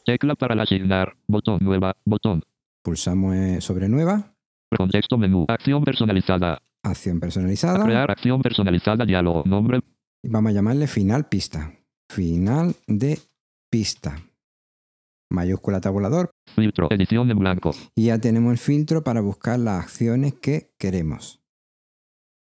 Tecla 0.05 0.35
para 0.35 0.61
asignar. 0.63 1.15
Botón 1.27 1.59
nueva. 1.61 1.95
Botón. 2.05 2.43
Pulsamos 2.89 3.37
eh, 3.37 3.61
sobre 3.61 3.87
nueva, 3.87 4.35
Contexto 4.75 5.19
menú. 5.19 5.45
Acción 5.47 5.85
personalizada. 5.85 6.63
acción 6.83 7.21
personalizada. 7.21 7.85
Crear 7.85 8.11
acción 8.11 8.41
personalizada. 8.41 9.05
Diálogo. 9.05 9.43
Nombre. 9.45 9.81
Y 10.23 10.31
vamos 10.31 10.49
a 10.49 10.55
llamarle 10.55 10.87
final 10.87 11.29
pista. 11.29 11.75
Final 12.11 12.77
de 12.87 13.19
pista. 13.71 14.23
Mayúscula 15.31 15.83
tabulador. 15.83 16.31
Filtro. 16.55 16.89
Edición 16.91 17.31
en 17.31 17.39
blanco. 17.39 17.73
Y 17.95 18.07
ya 18.07 18.19
tenemos 18.19 18.53
el 18.53 18.59
filtro 18.59 19.05
para 19.05 19.21
buscar 19.21 19.59
las 19.59 19.85
acciones 19.85 20.33
que 20.33 20.71
queremos. 20.79 21.43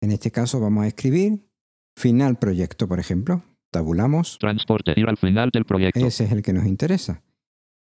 En 0.03 0.11
este 0.11 0.29
caso 0.29 0.59
vamos 0.59 0.83
a 0.83 0.87
escribir 0.87 1.49
final 1.97 2.37
proyecto, 2.37 2.87
por 2.87 2.99
ejemplo. 2.99 3.41
Tabulamos. 3.71 4.37
Transporte. 4.37 4.93
Ir 4.95 5.09
al 5.09 5.17
final 5.17 5.49
del 5.51 5.65
proyecto. 5.65 6.05
Ese 6.05 6.25
es 6.25 6.31
el 6.31 6.43
que 6.43 6.53
nos 6.53 6.67
interesa. 6.67 7.23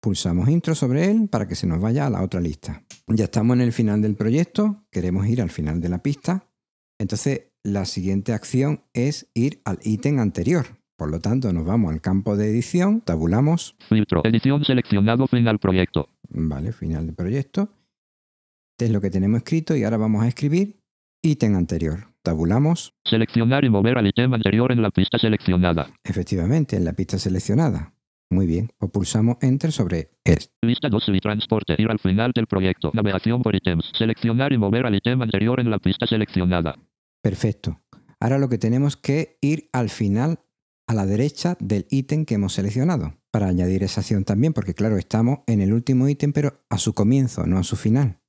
Pulsamos 0.02 0.48
intro 0.50 0.76
sobre 0.76 1.06
él 1.10 1.28
para 1.30 1.48
que 1.48 1.56
se 1.56 1.68
nos 1.68 1.82
vaya 1.82 2.06
a 2.06 2.10
la 2.10 2.22
otra 2.22 2.40
lista. 2.40 2.84
Ya 3.08 3.26
estamos 3.26 3.56
en 3.56 3.62
el 3.62 3.74
final 3.74 4.02
del 4.02 4.16
proyecto, 4.16 4.86
queremos 4.92 5.28
ir 5.28 5.42
al 5.42 5.50
final 5.50 5.82
de 5.82 5.90
la 5.90 6.04
pista. 6.04 6.46
Entonces, 7.00 7.52
la 7.64 7.86
siguiente 7.86 8.34
acción 8.34 8.84
es 8.94 9.30
ir 9.34 9.62
al 9.66 9.80
ítem 9.84 10.20
anterior. 10.20 10.66
Por 10.96 11.10
lo 11.12 11.20
tanto, 11.20 11.52
nos 11.54 11.66
vamos 11.66 11.94
al 11.94 12.02
campo 12.02 12.36
de 12.38 12.50
edición, 12.50 13.02
tabulamos, 13.02 13.76
Filtro. 13.90 14.22
Edición 14.24 14.64
seleccionado. 14.64 15.28
Final 15.28 15.60
proyecto. 15.60 16.10
vale, 16.30 16.72
final 16.72 17.06
del 17.06 17.16
proyecto. 17.16 17.70
Este 18.74 18.86
es 18.86 18.92
lo 18.92 19.02
que 19.02 19.10
tenemos 19.10 19.38
escrito 19.38 19.76
y 19.76 19.84
ahora 19.84 19.98
vamos 19.98 20.24
a 20.24 20.28
escribir 20.28 20.80
ítem 21.24 21.56
anterior. 21.56 22.14
Tabulamos, 22.24 22.94
Seleccionar 23.06 23.64
y 23.64 23.70
mover 23.70 23.98
al 23.98 24.08
ítem 24.08 24.34
anterior 24.34 24.72
en 24.72 24.82
la 24.82 24.92
pista 24.92 25.18
seleccionada. 25.18 25.92
efectivamente, 26.04 26.76
en 26.76 26.86
la 26.86 26.94
pista 26.94 27.18
seleccionada. 27.18 27.94
Muy 28.30 28.46
bien, 28.46 28.70
o 28.80 28.90
pulsamos 28.90 29.38
enter 29.42 29.72
sobre 29.72 30.12
esto. 30.26 30.54
Lista 30.62 30.90
2 30.90 31.10
y 31.14 31.20
transporte. 31.20 31.76
Ir 31.78 31.90
al 31.90 32.00
final 32.00 32.32
del 32.36 32.48
proyecto. 32.48 32.92
Navegación 32.94 33.42
por 33.42 33.56
ítems. 33.56 33.92
Seleccionar 33.98 34.52
y 34.52 34.58
mover 34.58 34.86
al 34.86 34.96
ítem 34.96 35.22
anterior 35.22 35.60
en 35.60 35.70
la 35.70 35.80
pista 35.80 36.06
seleccionada. 36.06 36.76
Perfecto. 37.22 37.80
Ahora 38.20 38.38
lo 38.38 38.50
que 38.50 38.58
tenemos 38.58 38.98
que 38.98 39.38
ir 39.42 39.70
al 39.72 39.90
final, 39.90 40.40
a 40.88 40.94
la 40.94 41.06
derecha 41.06 41.56
del 41.60 41.86
ítem 41.90 42.26
que 42.26 42.36
hemos 42.36 42.54
seleccionado, 42.54 43.14
para 43.32 43.48
añadir 43.48 43.84
esa 43.84 44.02
acción 44.02 44.26
también, 44.26 44.54
porque 44.54 44.74
claro, 44.74 44.98
estamos 44.98 45.40
en 45.48 45.62
el 45.62 45.72
último 45.72 46.10
ítem, 46.10 46.34
pero 46.34 46.66
a 46.70 46.78
su 46.78 46.94
comienzo, 46.94 47.46
no 47.46 47.58
a 47.58 47.64
su 47.64 47.76
final. 47.76 48.20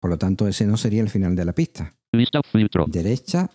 Por 0.00 0.10
lo 0.10 0.18
tanto, 0.18 0.46
ese 0.48 0.66
no 0.66 0.76
sería 0.76 1.00
el 1.00 1.08
final 1.08 1.34
de 1.34 1.44
la 1.44 1.54
pista. 1.54 1.96
Lista 2.12 2.40
filtro. 2.42 2.84
Derecha, 2.88 3.50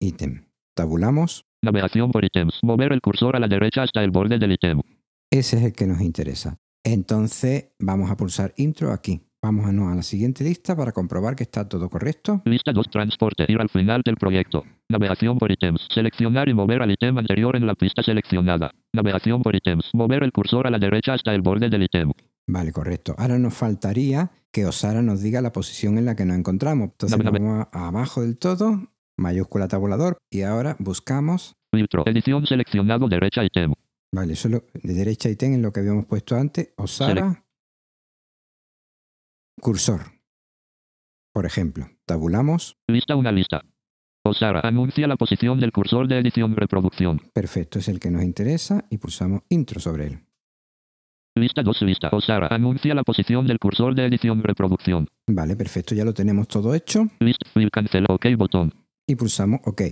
ítem. 0.00 0.44
Tabulamos. 0.74 1.46
Navegación 1.62 2.10
por 2.12 2.24
ítems. 2.24 2.60
Mover 2.62 2.92
el 2.92 3.00
cursor 3.00 3.36
a 3.36 3.40
la 3.40 3.48
derecha 3.48 3.82
hasta 3.82 4.04
el 4.04 4.10
borde 4.10 4.38
del 4.38 4.52
ítem. 4.52 4.80
Ese 5.30 5.56
es 5.58 5.62
el 5.62 5.72
que 5.72 5.86
nos 5.86 6.00
interesa. 6.00 6.56
Entonces, 6.84 7.68
vamos 7.78 8.10
a 8.10 8.16
pulsar 8.16 8.52
intro 8.56 8.92
aquí. 8.92 9.20
Vamos 9.42 9.66
a, 9.66 9.72
no, 9.72 9.88
a 9.88 9.94
la 9.94 10.02
siguiente 10.02 10.44
lista 10.44 10.76
para 10.76 10.92
comprobar 10.92 11.34
que 11.34 11.44
está 11.44 11.66
todo 11.66 11.88
correcto. 11.88 12.42
Lista 12.44 12.72
2 12.72 12.90
transporte. 12.90 13.46
Ir 13.48 13.58
al 13.60 13.70
final 13.70 14.02
del 14.04 14.16
proyecto. 14.16 14.64
Navegación 14.90 15.38
por 15.38 15.50
ítems. 15.50 15.86
Seleccionar 15.94 16.48
y 16.50 16.54
mover 16.54 16.82
al 16.82 16.90
ítem 16.90 17.16
anterior 17.16 17.56
en 17.56 17.66
la 17.66 17.74
pista 17.74 18.02
seleccionada. 18.02 18.70
Navegación 18.92 19.40
por 19.42 19.54
ítems. 19.56 19.88
Mover 19.94 20.24
el 20.24 20.32
cursor 20.32 20.66
a 20.66 20.70
la 20.70 20.78
derecha 20.78 21.14
hasta 21.14 21.34
el 21.34 21.40
borde 21.40 21.70
del 21.70 21.84
ítem. 21.84 22.10
Vale, 22.48 22.72
correcto. 22.72 23.14
Ahora 23.16 23.38
nos 23.38 23.54
faltaría 23.54 24.30
que 24.52 24.66
Osara 24.66 25.00
nos 25.00 25.22
diga 25.22 25.40
la 25.40 25.52
posición 25.52 25.96
en 25.96 26.04
la 26.06 26.16
que 26.16 26.26
nos 26.26 26.36
encontramos. 26.36 26.90
Entonces 26.90 27.18
vamos 27.22 27.66
a- 27.72 27.86
abajo 27.88 28.20
del 28.22 28.36
todo, 28.36 28.88
mayúscula 29.16 29.68
tabulador, 29.68 30.18
y 30.30 30.42
ahora 30.42 30.76
buscamos, 30.80 31.54
Filtro. 31.72 32.02
Edición 32.06 32.44
seleccionado 32.46 33.08
derecha 33.08 33.44
ítem. 33.44 33.72
Vale, 34.12 34.36
solo 34.36 34.64
de 34.74 34.94
derecha 34.94 35.28
y 35.28 35.36
ten 35.36 35.54
en 35.54 35.62
lo 35.62 35.72
que 35.72 35.80
habíamos 35.80 36.06
puesto 36.06 36.36
antes, 36.36 36.72
Osara, 36.76 37.44
cursor. 39.60 40.00
Por 41.32 41.46
ejemplo, 41.46 41.86
tabulamos, 42.06 42.76
Lista 42.88 43.14
una 43.16 43.32
lista. 43.32 43.62
Osara 44.24 44.60
anuncia 44.60 45.06
la 45.06 45.16
posición 45.16 45.60
del 45.60 45.72
cursor 45.72 46.06
de 46.06 46.18
edición 46.18 46.54
reproducción. 46.54 47.20
perfecto, 47.32 47.78
es 47.78 47.88
el 47.88 47.98
que 48.00 48.10
nos 48.10 48.22
interesa, 48.22 48.84
y 48.90 48.98
pulsamos 48.98 49.42
intro 49.48 49.80
sobre 49.80 50.06
él. 50.08 50.26
Lista 51.36 51.62
2 51.62 51.82
lista. 51.82 52.10
Osara 52.12 52.48
anuncia 52.50 52.94
la 52.94 53.04
posición 53.04 53.46
del 53.46 53.58
cursor 53.58 53.94
de 53.94 54.04
edición 54.04 54.42
reproducción. 54.42 55.08
Vale, 55.28 55.56
perfecto, 55.56 55.94
ya 55.94 56.04
lo 56.04 56.12
tenemos 56.12 56.48
todo 56.48 56.74
hecho, 56.74 57.06
List 57.20 57.42
fill 57.54 57.70
cancela 57.70 58.08
OK 58.10 58.26
botón. 58.36 58.74
y 59.06 59.14
pulsamos 59.14 59.60
OK. 59.64 59.82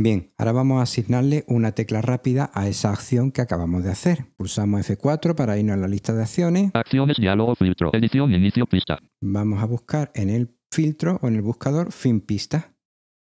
Bien, 0.00 0.32
ahora 0.38 0.52
vamos 0.52 0.78
a 0.78 0.82
asignarle 0.82 1.44
una 1.48 1.72
tecla 1.72 2.00
rápida 2.00 2.52
a 2.54 2.68
esa 2.68 2.92
acción 2.92 3.32
que 3.32 3.40
acabamos 3.40 3.82
de 3.82 3.90
hacer. 3.90 4.26
Pulsamos 4.36 4.88
F4 4.88 5.34
para 5.34 5.58
irnos 5.58 5.74
a 5.74 5.80
la 5.80 5.88
lista 5.88 6.12
de 6.12 6.22
acciones. 6.22 6.70
Acciones 6.72 7.16
diálogo 7.16 7.56
filtro. 7.56 7.90
Edición 7.92 8.32
inicio 8.32 8.64
pista. 8.66 9.00
Vamos 9.20 9.60
a 9.60 9.66
buscar 9.66 10.12
en 10.14 10.30
el 10.30 10.54
filtro 10.70 11.18
o 11.20 11.26
en 11.26 11.34
el 11.34 11.42
buscador 11.42 11.90
fin 11.90 12.20
pista. 12.20 12.76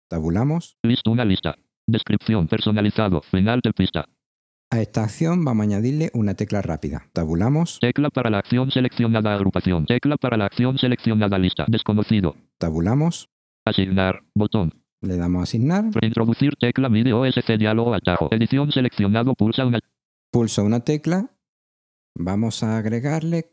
Tabulamos. 0.08 0.78
List 0.82 1.06
una 1.06 1.26
lista. 1.26 1.54
Descripción 1.86 2.48
personalizado. 2.48 3.20
Final 3.30 3.60
de 3.62 3.74
pista. 3.74 4.06
A 4.70 4.80
esta 4.80 5.04
acción 5.04 5.44
vamos 5.44 5.64
a 5.64 5.68
añadirle 5.68 6.10
una 6.14 6.32
tecla 6.32 6.62
rápida. 6.62 7.10
Tabulamos. 7.12 7.78
Tecla 7.78 8.08
para 8.08 8.30
la 8.30 8.38
acción 8.38 8.70
seleccionada 8.70 9.34
agrupación. 9.34 9.84
Tecla 9.84 10.16
para 10.16 10.38
la 10.38 10.46
acción 10.46 10.78
seleccionada 10.78 11.38
lista. 11.38 11.66
Desconocido. 11.68 12.36
Tabulamos. 12.56 13.28
Asignar. 13.66 14.22
Botón. 14.34 14.83
Le 15.04 15.16
damos 15.16 15.40
a 15.40 15.42
asignar. 15.44 15.84
Reintroducir 15.92 16.54
tecla 16.56 16.88
MIDI 16.88 17.12
OSC 17.12 17.56
diálogo 17.58 17.94
atajo. 17.94 18.28
Edición 18.32 18.70
seleccionado 18.72 19.34
pulsa 19.34 19.66
una. 19.66 19.80
Pulso 20.32 20.64
una 20.64 20.80
tecla. 20.80 21.30
Vamos 22.16 22.62
a 22.62 22.78
agregarle 22.78 23.52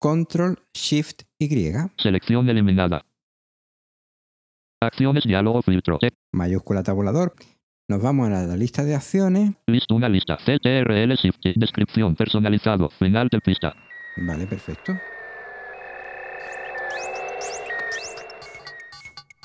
Control 0.00 0.58
Shift 0.72 1.22
Y. 1.38 1.48
Selección 1.98 2.48
eliminada. 2.48 3.04
Acciones 4.82 5.24
diálogo 5.24 5.60
filtro. 5.62 5.98
Te- 5.98 6.12
Mayúscula 6.32 6.82
tabulador. 6.82 7.34
Nos 7.88 8.00
vamos 8.00 8.28
a 8.30 8.46
la 8.46 8.56
lista 8.56 8.84
de 8.84 8.94
acciones. 8.94 9.50
List 9.66 9.90
una 9.90 10.08
lista. 10.08 10.38
CTRL 10.38 11.14
Shift. 11.16 11.44
Descripción 11.56 12.14
personalizado. 12.14 12.88
Final 12.90 13.28
de 13.28 13.40
pista. 13.40 13.74
Vale, 14.16 14.46
perfecto. 14.46 14.94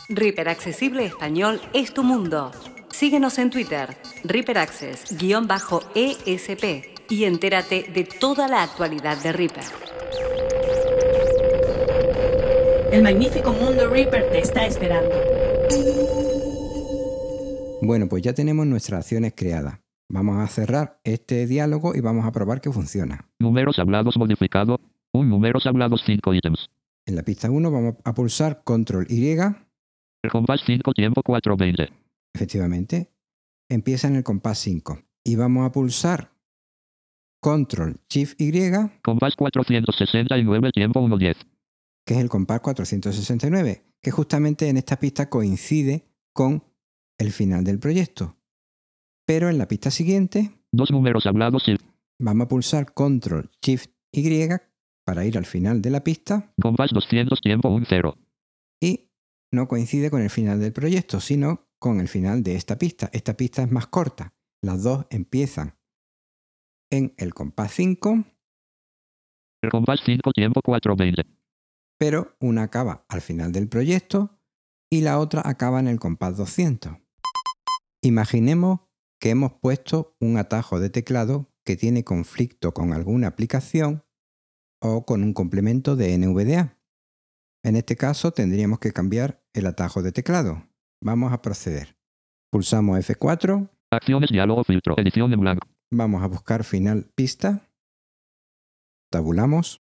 Reaper 0.08 0.50
Accesible 0.50 1.04
Español 1.04 1.60
es 1.74 1.92
tu 1.92 2.04
mundo. 2.04 2.52
Síguenos 2.92 3.40
en 3.40 3.50
Twitter, 3.50 3.98
Reaper 4.24 4.60
Access-ESP 4.60 6.64
y 7.10 7.24
entérate 7.24 7.90
de 7.92 8.04
toda 8.04 8.48
la 8.48 8.62
actualidad 8.62 9.18
de 9.24 9.34
Reaper. 9.34 9.64
El 12.92 13.02
magnífico 13.02 13.52
mundo 13.52 13.90
Reaper 13.90 14.30
te 14.30 14.40
está 14.40 14.68
esperando. 14.68 15.16
Bueno, 17.82 18.08
pues 18.08 18.22
ya 18.22 18.34
tenemos 18.34 18.68
nuestras 18.68 19.00
acciones 19.00 19.34
creadas. 19.36 19.80
Vamos 20.08 20.38
a 20.38 20.48
cerrar 20.48 21.00
este 21.04 21.48
diálogo 21.48 21.96
y 21.96 22.02
vamos 22.02 22.26
a 22.26 22.32
probar 22.32 22.62
que 22.62 22.72
funciona. 22.72 23.28
Números 23.40 23.80
hablados 23.80 24.18
modificado. 24.18 24.80
Un 25.14 25.30
números 25.30 25.66
hablados 25.66 26.04
5 26.06 26.36
ítems. 26.36 26.70
En 27.08 27.16
la 27.16 27.24
pista 27.24 27.50
1 27.50 27.72
vamos 27.72 27.96
a 28.04 28.14
pulsar 28.14 28.62
Control 28.64 29.08
Y. 29.10 29.36
Compás 30.30 30.62
5 30.66 30.94
tiempo 30.94 31.22
420. 31.24 31.94
Efectivamente, 32.34 33.12
empieza 33.70 34.08
en 34.08 34.16
el 34.16 34.24
compás 34.24 34.60
5. 34.60 35.00
Y 35.24 35.36
vamos 35.36 35.66
a 35.66 35.72
pulsar 35.72 36.32
Control 37.42 38.00
Shift 38.10 38.40
Y, 38.40 38.52
Compás 39.04 39.36
469 39.36 40.72
tiempo 40.72 41.00
110. 41.00 41.38
que 42.06 42.14
es 42.14 42.20
el 42.20 42.30
compás 42.30 42.60
469, 42.62 43.84
que 44.02 44.12
justamente 44.12 44.70
en 44.70 44.78
esta 44.78 45.00
pista 45.00 45.30
coincide 45.30 46.06
con 46.34 46.64
el 47.18 47.32
final 47.32 47.64
del 47.64 47.80
proyecto. 47.80 48.38
Pero 49.26 49.50
en 49.50 49.58
la 49.58 49.68
pista 49.68 49.90
siguiente 49.90 50.52
Dos 50.72 50.92
números 50.92 51.26
hablados 51.26 51.68
y 51.68 51.78
vamos 52.20 52.46
a 52.46 52.48
pulsar 52.48 52.94
Control 52.94 53.50
Shift 53.62 53.92
Y 54.12 54.50
para 55.06 55.26
ir 55.26 55.38
al 55.38 55.46
final 55.46 55.82
de 55.82 55.90
la 55.90 56.04
pista 56.04 56.52
compás 56.62 56.92
200 56.92 57.40
tiempo 57.40 57.80
10. 57.80 58.25
No 59.56 59.68
coincide 59.68 60.12
con 60.12 60.22
el 60.22 60.30
final 60.30 60.60
del 60.60 60.74
proyecto, 60.74 61.20
sino 61.20 61.68
con 61.80 62.00
el 62.00 62.08
final 62.08 62.44
de 62.44 62.56
esta 62.56 62.78
pista. 62.78 63.10
Esta 63.14 63.36
pista 63.36 63.64
es 63.64 63.72
más 63.72 63.88
corta. 63.88 64.34
Las 64.62 64.84
dos 64.84 65.06
empiezan 65.10 65.78
en 66.92 67.14
el 67.18 67.34
compás 67.34 67.74
5, 67.74 68.24
Compás 69.72 70.02
5 70.06 70.32
tiempo 70.32 70.62
420. 70.64 71.24
pero 71.98 72.36
una 72.40 72.64
acaba 72.64 73.06
al 73.10 73.22
final 73.22 73.52
del 73.52 73.68
proyecto 73.68 74.40
y 74.92 75.02
la 75.02 75.18
otra 75.20 75.42
acaba 75.44 75.80
en 75.80 75.88
el 75.88 76.00
compás 76.00 76.38
200. 76.38 76.98
Imaginemos 78.04 78.82
que 79.20 79.32
hemos 79.32 79.54
puesto 79.54 80.16
un 80.20 80.38
atajo 80.38 80.80
de 80.80 80.90
teclado 80.90 81.52
que 81.64 81.76
tiene 81.76 82.04
conflicto 82.04 82.74
con 82.74 82.94
alguna 82.94 83.28
aplicación 83.28 84.04
o 84.82 85.06
con 85.06 85.24
un 85.24 85.34
complemento 85.34 85.96
de 85.96 86.16
NVDA. 86.18 86.78
En 87.64 87.76
este 87.76 87.96
caso 87.96 88.32
tendríamos 88.32 88.78
que 88.78 88.92
cambiar 88.92 89.44
el 89.56 89.66
atajo 89.66 90.02
de 90.04 90.12
teclado. 90.12 90.64
Vamos 91.02 91.34
a 91.34 91.42
proceder. 91.42 91.96
Pulsamos 92.52 92.98
F4, 93.00 93.70
Acciones, 93.92 94.30
diálogo, 94.32 94.64
filtro. 94.64 94.96
Edición 94.98 95.32
en 95.34 95.40
blanco. 95.40 95.68
vamos 95.92 96.22
a 96.24 96.28
buscar 96.28 96.64
final 96.64 97.06
pista, 97.16 97.62
tabulamos, 99.12 99.82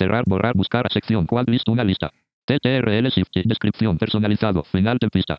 Cerrar, 0.00 0.22
borrar, 0.28 0.54
buscar. 0.54 0.86
Sección. 0.92 1.26
¿Cuál 1.26 1.46
lista? 1.48 1.72
Una 1.72 1.82
lista. 1.82 2.12
TTRL 2.46 3.08
Shift. 3.08 3.32
Descripción. 3.44 3.98
Personalizado. 3.98 4.62
Final 4.62 4.96
de 5.00 5.08
pista. 5.08 5.38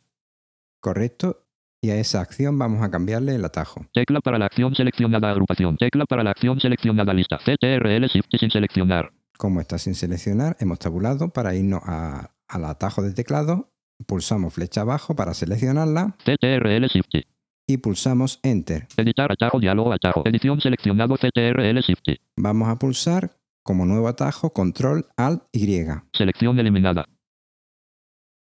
correcto, 0.82 1.46
y 1.82 1.92
a 1.92 1.96
esa 1.96 2.20
acción 2.20 2.60
vamos 2.60 2.82
a 2.84 2.92
cambiarle 2.92 3.36
el 3.36 3.46
atajo. 3.46 3.86
Tecla 3.94 4.20
para 4.20 4.38
la 4.38 4.48
acción 4.48 4.76
seleccionada. 4.76 5.32
Agrupación. 5.32 5.78
Tecla 5.78 6.06
para 6.06 6.24
la 6.26 6.32
acción 6.32 6.60
seleccionada. 6.60 7.14
Lista. 7.14 7.38
CTRL 7.38 8.08
Shift 8.08 8.28
sin 8.38 8.52
seleccionar. 8.52 9.14
Como 9.38 9.62
está 9.62 9.78
sin 9.78 9.96
seleccionar, 9.96 10.58
hemos 10.60 10.78
tabulado 10.80 11.30
para 11.30 11.56
irnos 11.56 11.82
a- 11.86 12.32
al 12.50 12.66
atajo 12.66 13.02
de 13.02 13.14
teclado, 13.14 13.72
pulsamos 14.08 14.54
flecha 14.54 14.82
abajo 14.82 15.16
para 15.16 15.34
seleccionarla 15.34 16.16
CTRL 16.24 16.88
Shift. 16.88 17.26
y 17.68 17.78
pulsamos 17.78 18.40
Enter. 18.44 18.88
Editar 18.98 19.32
atajo. 19.32 19.60
Diálogo 19.60 19.94
atajo. 19.94 20.24
Edición 20.26 20.60
seleccionado. 20.60 21.16
CTRL 21.16 21.80
Shift. 21.82 22.20
Vamos 22.38 22.68
a 22.70 22.78
pulsar 22.78 23.32
como 23.64 23.86
nuevo 23.86 24.08
atajo 24.08 24.52
Control 24.54 25.06
Alt 25.18 25.44
Y 25.52 25.68
Selección 26.14 26.58
eliminada. 26.60 27.06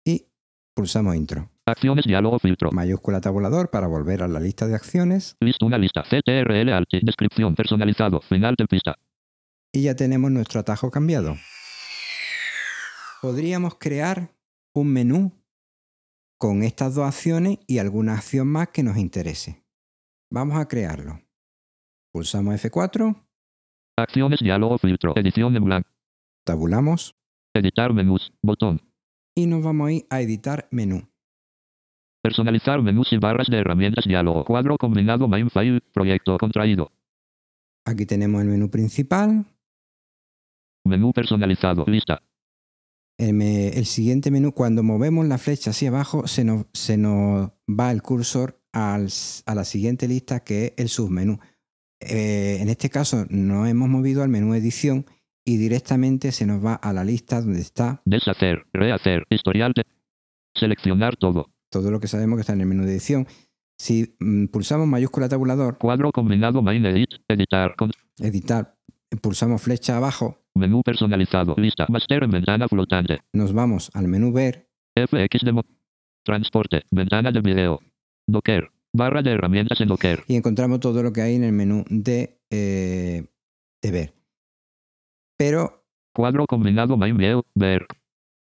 y 0.05 0.27
pulsamos 0.75 1.15
Intro. 1.15 1.49
Acciones. 1.65 2.05
Diálogo 2.07 2.41
filtro. 2.41 2.71
Mayúscula 2.73 3.21
tabulador 3.21 3.71
para 3.71 3.87
volver 3.87 4.23
a 4.25 4.29
la 4.29 4.41
lista 4.41 4.67
de 4.67 4.75
acciones 4.75 5.37
Lista. 5.39 5.65
Una 5.65 5.79
lista. 5.79 6.03
CTRL 6.03 6.71
Alt. 6.73 6.89
Descripción. 7.03 7.55
Personalizado. 7.55 8.21
Final 8.23 8.57
de 8.57 8.67
pista. 8.67 8.97
y 9.73 9.83
ya 9.83 9.95
tenemos 9.95 10.31
nuestro 10.33 10.59
atajo 10.61 10.91
cambiado. 10.91 11.37
Podríamos 13.23 13.77
crear 13.77 14.35
un 14.75 14.93
menú 14.93 15.31
con 16.41 16.65
estas 16.65 16.97
dos 16.97 17.07
acciones 17.07 17.61
y 17.69 17.79
alguna 17.79 18.15
acción 18.15 18.49
más 18.49 18.71
que 18.71 18.83
nos 18.83 18.97
interese. 18.97 19.63
Vamos 20.29 20.59
a 20.59 20.67
crearlo. 20.67 21.21
Pulsamos 22.13 22.57
F4, 22.57 23.15
Acciones. 23.97 24.41
Diálogo 24.41 24.77
filtro. 24.79 25.13
Edición 25.17 25.55
en 25.55 25.65
blanco. 25.65 25.89
tabulamos 26.45 27.15
Editar 27.55 27.93
menús. 27.93 28.33
Botón. 28.43 28.81
y 29.37 29.47
nos 29.47 29.63
vamos 29.63 29.89
a 29.89 29.93
ir 29.93 30.07
a 30.11 30.21
editar 30.21 30.67
menú. 30.73 31.07
Personalizar 32.25 32.83
menús 32.83 33.13
y 33.13 33.19
barras 33.19 33.47
de 33.49 33.59
herramientas. 33.59 34.05
Diálogo. 34.05 34.45
Cuadro 34.45 34.77
combinado. 34.79 35.29
Main 35.29 35.49
file. 35.49 35.81
Proyecto 35.93 36.37
contraído. 36.39 36.91
Aquí 37.85 38.05
tenemos 38.05 38.43
el 38.43 38.49
menú 38.49 38.69
principal. 38.69 39.45
Menú 40.85 41.13
personalizado. 41.13 41.85
Lista. 41.87 42.21
El, 43.23 43.35
me- 43.35 43.69
el 43.69 43.87
siguiente 43.87 44.31
menú, 44.31 44.53
cuando 44.53 44.83
movemos 44.83 45.27
la 45.27 45.39
flecha 45.39 45.71
hacia 45.71 45.91
abajo, 45.91 46.27
se 46.27 46.45
nos, 46.45 46.67
se 46.73 46.97
nos 46.97 47.51
va 47.69 47.91
el 47.93 48.03
cursor 48.03 48.59
al 48.73 49.09
a 49.47 49.55
la 49.55 49.65
siguiente 49.65 50.09
lista 50.09 50.41
que 50.41 50.65
es 50.67 50.73
el 50.77 50.89
submenú. 50.89 51.39
Eh, 52.01 52.59
en 52.61 52.69
este 52.69 52.91
caso 52.91 53.27
nos 53.31 53.69
hemos 53.69 53.89
movido 53.89 54.23
al 54.23 54.29
menú 54.29 54.55
edición 54.55 55.07
y 55.45 55.57
directamente 55.57 56.33
se 56.33 56.47
nos 56.47 56.65
va 56.65 56.75
a 56.75 56.93
la 56.93 57.05
lista 57.05 57.41
donde 57.41 57.61
está 57.61 58.03
Deshacer. 58.05 58.67
Rehacer. 58.73 59.25
Historial 59.31 59.73
de. 59.75 59.85
Seleccionar 60.55 61.17
todo. 61.17 61.51
todo 61.71 61.91
lo 61.91 62.01
que 62.01 62.09
sabemos 62.09 62.37
que 62.37 62.41
está 62.43 62.53
en 62.55 62.61
el 62.63 62.67
menú 62.67 62.85
de 62.85 62.93
edición. 62.93 63.27
Si 63.79 64.15
mm, 64.21 64.47
pulsamos 64.47 64.87
mayúscula 64.87 65.29
tabulador, 65.29 65.79
Cuadro 65.79 66.11
combinado. 66.13 66.61
Main 66.63 66.85
edit. 66.87 67.11
Editar. 67.29 67.75
Con. 67.77 67.91
editar, 68.19 68.77
pulsamos 69.21 69.63
flecha 69.63 69.97
abajo, 69.97 70.39
Menú 70.55 70.83
personalizado. 70.83 71.55
Lista. 71.57 71.87
Master 71.89 72.25
en 72.25 72.31
ventana 72.31 72.69
flotante. 72.69 73.21
nos 73.33 73.53
vamos 73.53 73.91
al 73.95 74.09
menú 74.09 74.33
ver 74.33 74.69
FX 74.95 75.45
de 75.45 75.63
Transporte. 76.25 76.83
Ventana 76.91 77.33
de 77.33 77.41
video. 77.41 77.81
Docker. 78.27 78.71
Barra 78.95 79.23
de 79.23 79.33
herramientas 79.33 79.81
en 79.81 79.89
Docker. 79.89 80.23
y 80.29 80.37
encontramos 80.37 80.81
todo 80.81 81.03
lo 81.03 81.13
que 81.13 81.23
hay 81.23 81.35
en 81.37 81.45
el 81.45 81.53
menú 81.53 81.85
de, 81.89 82.39
eh, 82.51 83.25
de 83.83 83.91
ver. 83.91 84.13
Pero 85.39 85.85
Cuadro 86.15 86.47
combinado 86.47 86.97
Main 86.99 87.17
View. 87.17 87.43
Ver. 87.55 87.87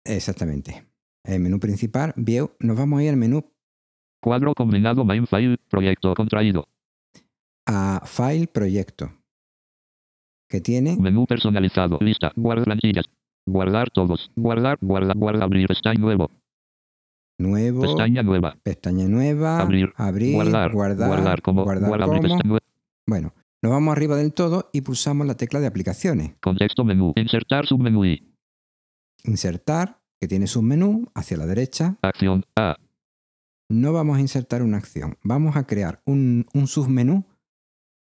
Exactamente. 0.04 0.86
El 1.22 1.40
menú 1.40 1.60
principal, 1.60 2.14
View, 2.16 2.52
nos 2.60 2.78
vamos 2.78 2.98
a 2.98 3.02
ir 3.02 3.10
al 3.10 3.16
menú 3.18 3.44
Cuadro 4.22 4.54
combinado 4.54 5.04
Main 5.04 5.26
File. 5.26 5.58
Proyecto 5.68 6.14
contraído. 6.14 6.66
a 7.66 8.00
File 8.06 8.46
Proyecto, 8.46 9.12
que 10.48 10.60
tiene 10.60 10.96
Menú 10.98 11.26
personalizado. 11.26 11.98
Lista. 12.00 12.32
Guardar 12.36 12.64
plantillas. 12.64 13.06
Guardar 13.46 13.90
todos. 13.90 14.30
Guardar. 14.36 14.78
Guardar. 14.80 15.16
Guardar. 15.16 15.42
Abrir. 15.44 15.68
Pestaña 15.68 15.98
nuevo. 16.00 16.30
nuevo, 17.38 17.82
Pestaña 17.82 18.22
nueva. 18.22 18.56
pestaña 18.62 19.06
nueva, 19.08 19.60
Abrir. 19.60 19.92
guardar, 20.34 20.72
guardar. 20.72 21.08
Guardar 21.08 21.42
como. 21.42 21.64
guardar 21.64 22.02
abrir 22.02 22.22
como. 22.42 22.58
Bueno, 23.06 23.32
nos 23.62 23.72
vamos 23.72 23.92
arriba 23.92 24.16
del 24.16 24.32
todo 24.32 24.70
y 24.72 24.80
pulsamos 24.82 25.26
la 25.26 25.36
tecla 25.36 25.60
de 25.60 25.66
aplicaciones. 25.66 26.32
Contexto 26.40 26.84
menú. 26.84 27.12
Insertar 27.16 27.66
submenú 27.66 28.04
y. 28.04 28.34
Insertar, 29.24 30.00
que 30.20 30.28
tiene 30.28 30.46
submenú, 30.46 31.06
hacia 31.14 31.36
la 31.36 31.46
derecha. 31.46 31.96
Acción. 32.02 32.44
A. 32.56 32.76
No 33.70 33.92
vamos 33.92 34.16
a 34.18 34.20
insertar 34.20 34.62
una 34.62 34.78
acción, 34.78 35.16
vamos 35.22 35.56
a 35.56 35.66
crear 35.66 36.00
un, 36.06 36.46
un 36.54 36.66
submenú 36.66 37.24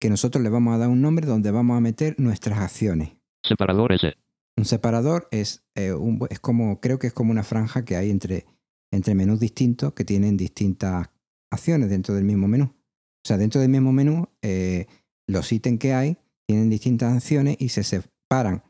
que 0.00 0.10
nosotros 0.10 0.42
le 0.42 0.48
vamos 0.50 0.74
a 0.74 0.78
dar 0.78 0.88
un 0.88 1.00
nombre 1.02 1.26
donde 1.26 1.50
vamos 1.50 1.76
a 1.76 1.80
meter 1.80 2.14
nuestras 2.18 2.58
acciones. 2.58 3.10
Separador 3.44 3.92
S. 3.92 4.14
Un 4.56 4.64
separador 4.64 5.28
es, 5.30 5.62
eh, 5.74 5.92
un- 5.92 6.26
es 6.30 6.40
como, 6.40 6.80
creo 6.80 6.98
que 6.98 7.06
es 7.06 7.12
como 7.12 7.30
una 7.30 7.42
franja 7.44 7.84
que 7.84 7.96
hay 7.96 8.10
entre, 8.10 8.46
entre 8.92 9.14
menús 9.14 9.38
distintos 9.40 9.92
que 9.92 10.04
tienen 10.04 10.36
distintas 10.36 11.08
acciones 11.52 11.88
dentro 11.90 12.14
del 12.14 12.24
mismo 12.24 12.48
menú. 12.48 12.64
O 12.64 13.26
sea, 13.28 13.36
dentro 13.38 13.60
del 13.60 13.70
mismo 13.70 13.92
menú, 13.92 14.26
eh, 14.42 14.86
los 15.28 15.52
ítems 15.52 15.78
que 15.78 15.92
hay 15.94 16.16
tienen 16.46 16.68
distintas 16.70 17.14
acciones 17.14 17.56
y 17.60 17.68
se 17.68 17.84
separan 17.84 18.62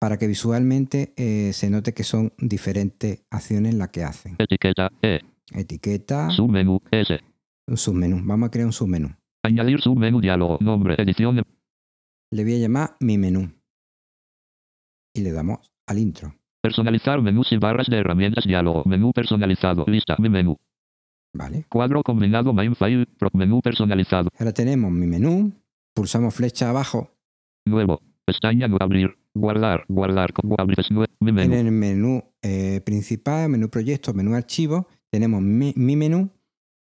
para 0.00 0.18
que 0.18 0.26
visualmente 0.26 1.12
eh, 1.16 1.52
se 1.52 1.70
note 1.70 1.94
que 1.94 2.02
son 2.04 2.32
diferentes 2.38 3.22
acciones 3.30 3.74
las 3.74 3.88
que 3.90 4.02
hacen. 4.04 4.34
Etiqueta. 4.38 4.90
E. 5.00 5.20
Etiqueta, 5.52 6.30
Submenú. 6.30 6.80
S. 6.90 7.20
un 7.68 7.76
submenú. 7.76 8.20
Vamos 8.24 8.48
a 8.48 8.50
crear 8.50 8.66
un 8.66 8.72
submenú. 8.72 9.10
Añadir 9.42 9.80
submenú 9.80 10.20
diálogo. 10.20 10.58
Nombre. 10.60 10.94
Edición. 10.98 11.42
Le 12.30 12.42
voy 12.44 12.54
a 12.54 12.58
llamar 12.58 12.96
mi 13.00 13.18
menú. 13.18 13.52
Y 15.14 15.20
le 15.22 15.32
damos 15.32 15.58
al 15.86 15.98
intro. 15.98 16.34
Personalizar 16.62 17.20
menús 17.20 17.50
y 17.52 17.56
barras 17.56 17.88
de 17.88 17.98
herramientas 17.98 18.44
diálogo. 18.44 18.84
Menú 18.86 19.12
personalizado. 19.12 19.84
Lista. 19.88 20.16
Mi 20.18 20.28
menú. 20.28 20.56
¿Vale? 21.34 21.64
Cuadro 21.68 22.02
combinado 22.02 22.52
Main 22.52 22.74
File. 22.76 23.06
Pro- 23.18 23.30
menú 23.32 23.60
personalizado. 23.60 24.28
Ahora 24.38 24.52
tenemos 24.52 24.90
mi 24.92 25.06
menú. 25.06 25.52
Pulsamos 25.94 26.34
flecha 26.34 26.70
abajo 26.70 27.10
Nuevo. 27.66 28.00
Pestaña. 28.24 28.68
Abrir. 28.80 29.16
Guardar. 29.34 29.84
Guardar. 29.88 30.32
Abrir. 30.58 30.78
Mi 31.20 31.30
En 31.30 31.34
menú. 31.34 31.54
el 31.54 31.72
menú 31.72 32.22
eh, 32.42 32.80
principal, 32.84 33.48
menú 33.50 33.68
proyecto, 33.68 34.14
menú 34.14 34.34
archivo, 34.34 34.86
tenemos 35.10 35.40
mi, 35.42 35.72
mi 35.76 35.96
menú 35.96 36.30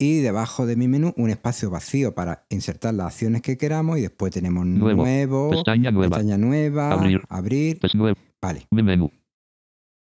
y 0.00 0.20
debajo 0.20 0.66
de 0.66 0.74
mi 0.74 0.88
menú 0.88 1.12
un 1.16 1.30
espacio 1.30 1.70
vacío 1.70 2.14
para 2.14 2.44
insertar 2.48 2.94
las 2.94 3.06
acciones 3.08 3.42
que 3.42 3.56
queramos 3.58 3.98
y 3.98 4.00
después 4.00 4.32
tenemos 4.32 4.64
Nuevo. 4.66 5.02
nuevo, 5.02 5.50
Pestaña 5.50 5.90
nueva. 5.92 6.16
pestaña 6.16 6.38
nueva, 6.38 6.90
Abrir. 6.90 7.22
abrir. 7.28 7.78
Es 7.82 7.94
nuevo. 7.94 8.18
Vale. 8.42 8.66
Mi 8.72 8.82
menú. 8.82 9.12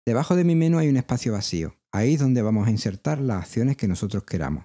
Debajo 0.05 0.35
de 0.37 0.45
mi 0.45 0.55
menú 0.57 0.79
hay 0.79 0.89
un 0.89 0.97
espacio 0.97 1.33
vacío. 1.33 1.75
Ahí 1.93 2.15
es 2.15 2.21
donde 2.21 2.43
vamos 2.43 2.67
a 2.67 2.71
insertar 2.71 3.21
las 3.21 3.39
acciones 3.43 3.77
que 3.77 3.89
nosotros 3.89 4.25
queramos. 4.25 4.65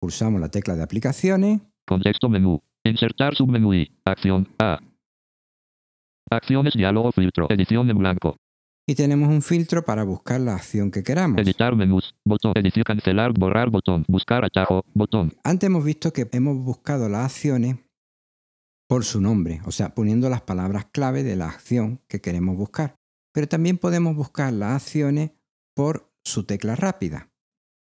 Pulsamos 0.00 0.40
la 0.40 0.48
tecla 0.50 0.74
de 0.74 0.82
aplicaciones, 0.82 1.60
Contexto 1.86 2.28
menú. 2.28 2.60
Insertar 2.84 3.34
submenú 3.34 3.74
y. 3.74 3.94
Acción. 4.04 4.48
A. 4.58 4.78
Acciones 6.30 6.74
diálogo 6.74 7.12
filtro. 7.12 7.46
Edición 7.50 7.90
en 7.90 7.98
blanco. 7.98 8.36
Y 8.92 8.94
tenemos 8.94 9.30
un 9.30 9.40
filtro 9.40 9.82
para 9.82 10.04
buscar 10.04 10.38
la 10.38 10.54
acción 10.54 10.90
que 10.90 11.02
queramos. 11.02 11.40
Editar 11.40 11.74
menús. 11.74 12.14
Botón. 12.26 12.52
Edición. 12.56 12.84
Cancelar. 12.84 13.32
Borrar. 13.32 13.70
Botón. 13.70 14.04
Buscar 14.06 14.44
atajo. 14.44 14.84
Botón. 14.92 15.32
Antes 15.44 15.68
hemos 15.68 15.82
visto 15.82 16.12
que 16.12 16.28
hemos 16.30 16.58
buscado 16.58 17.08
las 17.08 17.24
acciones 17.24 17.76
por 18.86 19.04
su 19.04 19.22
nombre, 19.22 19.62
o 19.64 19.72
sea, 19.72 19.94
poniendo 19.94 20.28
las 20.28 20.42
palabras 20.42 20.88
clave 20.92 21.22
de 21.22 21.36
la 21.36 21.48
acción 21.48 22.02
que 22.06 22.20
queremos 22.20 22.54
buscar. 22.54 22.96
Pero 23.32 23.48
también 23.48 23.78
podemos 23.78 24.14
buscar 24.14 24.52
las 24.52 24.82
acciones 24.82 25.30
por 25.74 26.12
su 26.22 26.44
tecla 26.44 26.76
rápida. 26.76 27.30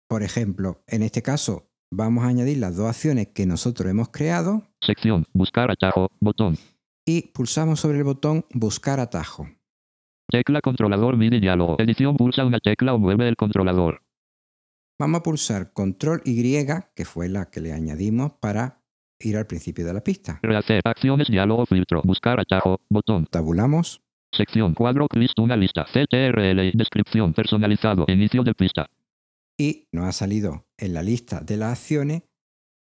Por 0.08 0.22
ejemplo, 0.22 0.84
en 0.86 1.02
este 1.02 1.22
caso 1.22 1.66
vamos 1.90 2.22
a 2.22 2.28
añadir 2.28 2.58
las 2.58 2.76
dos 2.76 2.88
acciones 2.88 3.26
que 3.34 3.46
nosotros 3.46 3.90
hemos 3.90 4.10
creado 4.10 4.62
Sección. 4.80 5.26
Buscar 5.32 5.72
atajo. 5.72 6.08
Botón. 6.20 6.56
y 7.04 7.22
pulsamos 7.32 7.80
sobre 7.80 7.98
el 7.98 8.04
botón 8.04 8.44
Buscar 8.54 9.00
atajo. 9.00 9.48
Tecla 10.30 10.60
controlador 10.60 11.16
MIDI 11.16 11.40
diálogo. 11.40 11.76
Edición 11.78 12.16
pulsa 12.16 12.44
una 12.44 12.60
tecla 12.60 12.94
o 12.94 12.98
mueve 12.98 13.28
el 13.28 13.36
controlador. 13.36 14.02
Vamos 14.98 15.20
a 15.20 15.22
pulsar 15.22 15.72
Control 15.72 16.22
Y, 16.24 16.66
que 16.94 17.04
fue 17.04 17.28
la 17.28 17.50
que 17.50 17.60
le 17.60 17.72
añadimos 17.72 18.32
para 18.34 18.82
ir 19.18 19.36
al 19.36 19.46
principio 19.46 19.86
de 19.86 19.94
la 19.94 20.02
pista. 20.02 20.40
Rehacer. 20.42 20.82
Acciones 20.84 21.28
diálogo 21.28 21.66
filtro. 21.66 22.02
Buscar 22.04 22.38
atajo. 22.40 22.80
Botón. 22.88 23.26
Tabulamos 23.26 24.02
Sección 24.32 24.74
cuadro 24.74 25.06
list 25.14 25.38
una 25.38 25.56
lista. 25.56 25.84
CTRL 25.84 26.70
descripción 26.74 27.34
personalizado. 27.34 28.04
Inicio 28.08 28.42
de 28.42 28.54
pista. 28.54 28.86
Y 29.58 29.88
nos 29.92 30.06
ha 30.06 30.12
salido 30.12 30.66
en 30.78 30.94
la 30.94 31.02
lista 31.02 31.40
de 31.40 31.56
las 31.56 31.72
acciones, 31.72 32.22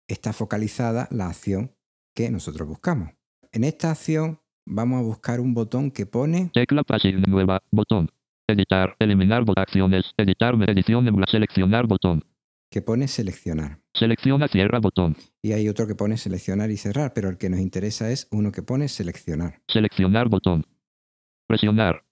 está 0.06 0.32
focalizada 0.32 1.08
la 1.10 1.28
acción 1.28 1.74
que 2.14 2.30
nosotros 2.30 2.68
buscamos. 2.68 3.10
En 3.50 3.64
esta 3.64 3.90
acción 3.90 4.40
vamos 4.68 5.00
a 5.00 5.02
buscar 5.02 5.40
un 5.40 5.54
botón 5.54 5.90
que 5.90 6.06
pone 6.06 6.50
Tecla 6.52 6.82
pasiva 6.82 7.20
nueva. 7.26 7.62
Botón. 7.70 8.10
Editar. 8.46 8.96
Eliminar 8.98 9.44
acciones. 9.56 10.12
Editar 10.16 10.54
edición 10.68 11.04
seleccionar 11.26 11.86
botón. 11.86 12.24
que 12.70 12.82
pone 12.82 13.08
seleccionar. 13.08 13.80
Selecciona 13.94 14.48
cierra 14.48 14.78
botón. 14.78 15.16
Y 15.42 15.52
hay 15.52 15.68
otro 15.68 15.86
que 15.86 15.94
pone 15.94 16.16
seleccionar 16.16 16.70
y 16.70 16.76
cerrar, 16.76 17.12
pero 17.14 17.28
el 17.30 17.38
que 17.38 17.50
nos 17.50 17.60
interesa 17.60 18.10
es 18.10 18.28
uno 18.30 18.52
que 18.52 18.62
pone 18.62 18.88
seleccionar. 18.88 19.60
Seleccionar 19.68 20.28
botón. 20.28 20.64
Presionar. 21.46 22.04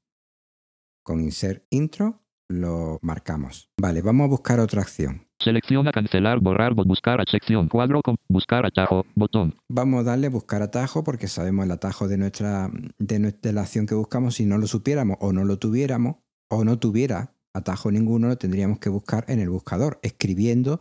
Con 1.03 1.21
insert 1.21 1.65
intro 1.71 2.26
lo 2.49 2.99
marcamos. 3.03 3.69
Vale, 3.81 4.03
vamos 4.03 4.25
a 4.27 4.29
buscar 4.29 4.61
otra 4.61 4.83
acción. 4.83 5.23
Selecciona 5.39 5.93
cancelar, 5.93 6.41
borrar, 6.41 6.75
bo- 6.75 6.85
buscar 6.85 7.21
a 7.21 7.25
sección 7.31 7.69
cuadro 7.69 8.01
con 8.03 8.17
buscar 8.29 8.65
atajo, 8.65 9.05
botón. 9.15 9.55
Vamos 9.69 10.01
a 10.01 10.05
darle 10.05 10.29
buscar 10.29 10.63
atajo 10.63 11.05
porque 11.05 11.29
sabemos 11.29 11.65
el 11.67 11.73
atajo 11.73 12.09
de 12.09 12.17
nuestra 12.19 12.71
de, 12.99 13.53
la 13.53 13.61
acción 13.63 13.87
que 13.87 13.95
buscamos. 13.95 14.37
Si 14.37 14.47
no 14.47 14.59
lo 14.59 14.67
supiéramos 14.67 15.19
o 15.21 15.33
no 15.33 15.45
lo 15.45 15.59
tuviéramos 15.59 16.17
o 16.49 16.65
no 16.65 16.79
tuviera 16.79 17.35
atajo 17.53 17.91
ninguno, 17.91 18.29
lo 18.29 18.37
tendríamos 18.37 18.79
que 18.79 18.89
buscar 18.89 19.25
en 19.29 19.41
el 19.41 19.51
buscador, 19.51 19.99
escribiendo 20.03 20.81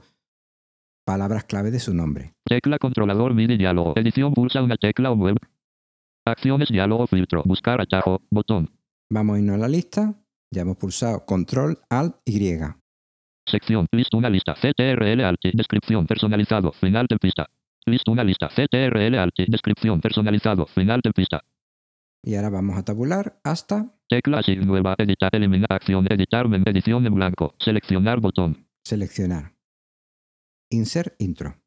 palabras 1.05 1.43
clave 1.43 1.71
de 1.71 1.79
su 1.79 1.93
nombre. 1.93 2.33
Tecla 2.45 2.77
controlador 2.79 3.33
MIDI 3.33 3.57
diálogo. 3.57 3.93
Edición 3.95 4.33
pulsa 4.33 4.61
una 4.61 4.77
tecla 4.77 5.11
o 5.11 5.15
web. 5.15 5.37
Acciones 6.25 6.69
diálogo 6.69 7.07
filtro. 7.07 7.43
Buscar 7.45 7.81
atajo, 7.81 8.21
botón. 8.31 8.69
Vamos 9.09 9.35
a 9.35 9.39
irnos 9.39 9.55
a 9.55 9.59
la 9.59 9.67
lista. 9.67 10.15
Ya 10.55 10.61
hemos 10.61 10.77
pulsado 10.77 11.25
control 11.25 11.79
alt 11.89 12.15
y. 12.23 12.39
Sección. 13.45 13.87
List 13.91 14.13
una 14.13 14.29
lista. 14.29 14.53
CTRL 14.53 15.19
alt. 15.25 15.41
Descripción 15.53 16.07
personalizado. 16.07 16.71
Final 16.71 17.07
de 17.09 17.17
pista. 17.17 17.49
List 17.85 18.07
una 18.07 18.23
lista. 18.23 18.47
CTRL 18.47 19.15
alt. 19.15 19.35
Descripción 19.49 19.99
personalizado. 19.99 20.65
Final 20.67 21.01
de 21.03 21.11
pista. 21.11 21.41
Y 22.23 22.35
ahora 22.35 22.49
vamos 22.51 22.77
a 22.77 22.83
tabular 22.83 23.37
hasta 23.43 23.91
Tecla 24.07 24.39
así 24.39 24.55
nueva. 24.55 24.95
Editar. 24.97 25.35
Eliminar 25.35 25.73
acción. 25.73 26.07
Editar. 26.09 26.45
Edición 26.45 27.05
en 27.05 27.15
blanco. 27.15 27.53
Seleccionar 27.59 28.21
botón. 28.21 28.65
seleccionar. 28.85 29.55
Insert 30.71 31.15
intro 31.19 31.57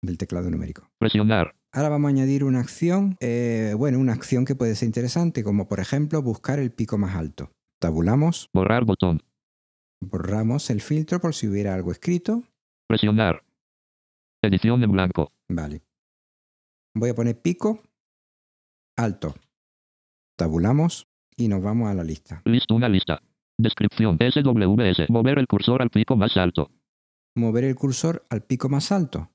del 0.00 0.16
teclado 0.16 0.50
numérico. 0.50 0.88
Presionar. 0.98 1.54
Ahora 1.70 1.90
vamos 1.90 2.08
a 2.08 2.12
añadir 2.12 2.44
una 2.44 2.60
acción, 2.60 3.16
eh, 3.20 3.74
bueno, 3.76 3.98
una 3.98 4.14
acción 4.14 4.46
que 4.46 4.54
puede 4.54 4.74
ser 4.74 4.86
interesante, 4.86 5.44
como 5.44 5.68
por 5.68 5.80
ejemplo 5.80 6.22
buscar 6.22 6.58
el 6.58 6.72
pico 6.72 6.96
más 6.96 7.14
alto. 7.14 7.50
Tabulamos, 7.80 8.48
Borrar 8.52 8.84
botón. 8.84 9.22
borramos 10.00 10.70
el 10.70 10.80
filtro 10.80 11.20
por 11.20 11.34
si 11.34 11.48
hubiera 11.48 11.74
algo 11.74 11.92
escrito. 11.92 12.42
Presionar. 12.88 13.44
Edición 14.42 14.82
en 14.82 14.92
blanco. 14.92 15.32
Vale. 15.48 15.82
Voy 16.94 17.10
a 17.10 17.14
poner 17.14 17.40
pico 17.40 17.82
alto. 18.96 19.34
Tabulamos 20.38 21.08
y 21.36 21.48
nos 21.48 21.62
vamos 21.62 21.90
a 21.90 21.94
la 21.94 22.04
lista. 22.04 22.42
List 22.44 22.70
una 22.70 22.88
lista. 22.88 23.20
Descripción. 23.58 24.18
SWS. 24.18 25.08
Mover 25.10 25.38
el 25.38 25.46
cursor 25.46 25.82
al 25.82 25.90
pico 25.90 26.16
más 26.16 26.36
alto. 26.36 26.70
Mover 27.34 27.64
el 27.64 27.74
cursor 27.74 28.24
al 28.30 28.42
pico 28.42 28.68
más 28.68 28.92
alto. 28.92 29.30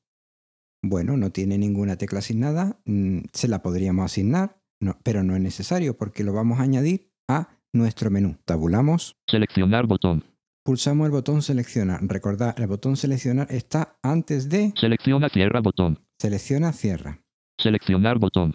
Bueno, 0.84 1.16
no 1.18 1.32
tiene 1.32 1.60
ninguna 1.60 1.96
tecla 1.98 2.20
asignada, 2.20 2.80
mm, 2.86 3.20
se 3.34 3.48
la 3.48 3.62
podríamos 3.62 4.04
asignar, 4.06 4.60
no, 4.80 4.98
pero 5.04 5.22
no 5.22 5.36
es 5.36 5.42
necesario 5.42 5.96
porque 5.96 6.24
lo 6.24 6.34
vamos 6.34 6.60
a 6.60 6.64
añadir 6.64 7.12
a 7.28 7.56
nuestro 7.74 8.10
menú. 8.12 8.38
Tabulamos, 8.46 9.16
Seleccionar 9.28 9.88
botón. 9.88 10.24
pulsamos 10.64 11.06
el 11.06 11.12
botón 11.12 11.42
seleccionar. 11.42 12.00
Recordad, 12.04 12.58
el 12.60 12.68
botón 12.68 12.96
seleccionar 12.98 13.48
está 13.50 13.98
antes 14.04 14.50
de 14.50 14.74
Selecciona 14.76 15.30
cierra 15.30 15.60
botón. 15.62 16.00
selecciona, 16.20 16.72
cierra. 16.74 17.20
Seleccionar 17.58 18.20
botón. 18.20 18.54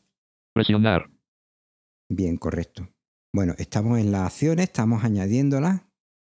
Presionar. 0.54 1.10
Bien, 2.08 2.36
correcto. 2.36 2.88
Bueno, 3.34 3.54
estamos 3.58 3.98
en 3.98 4.12
las 4.12 4.26
acciones, 4.32 4.66
estamos 4.66 5.04
añadiéndolas 5.04 5.82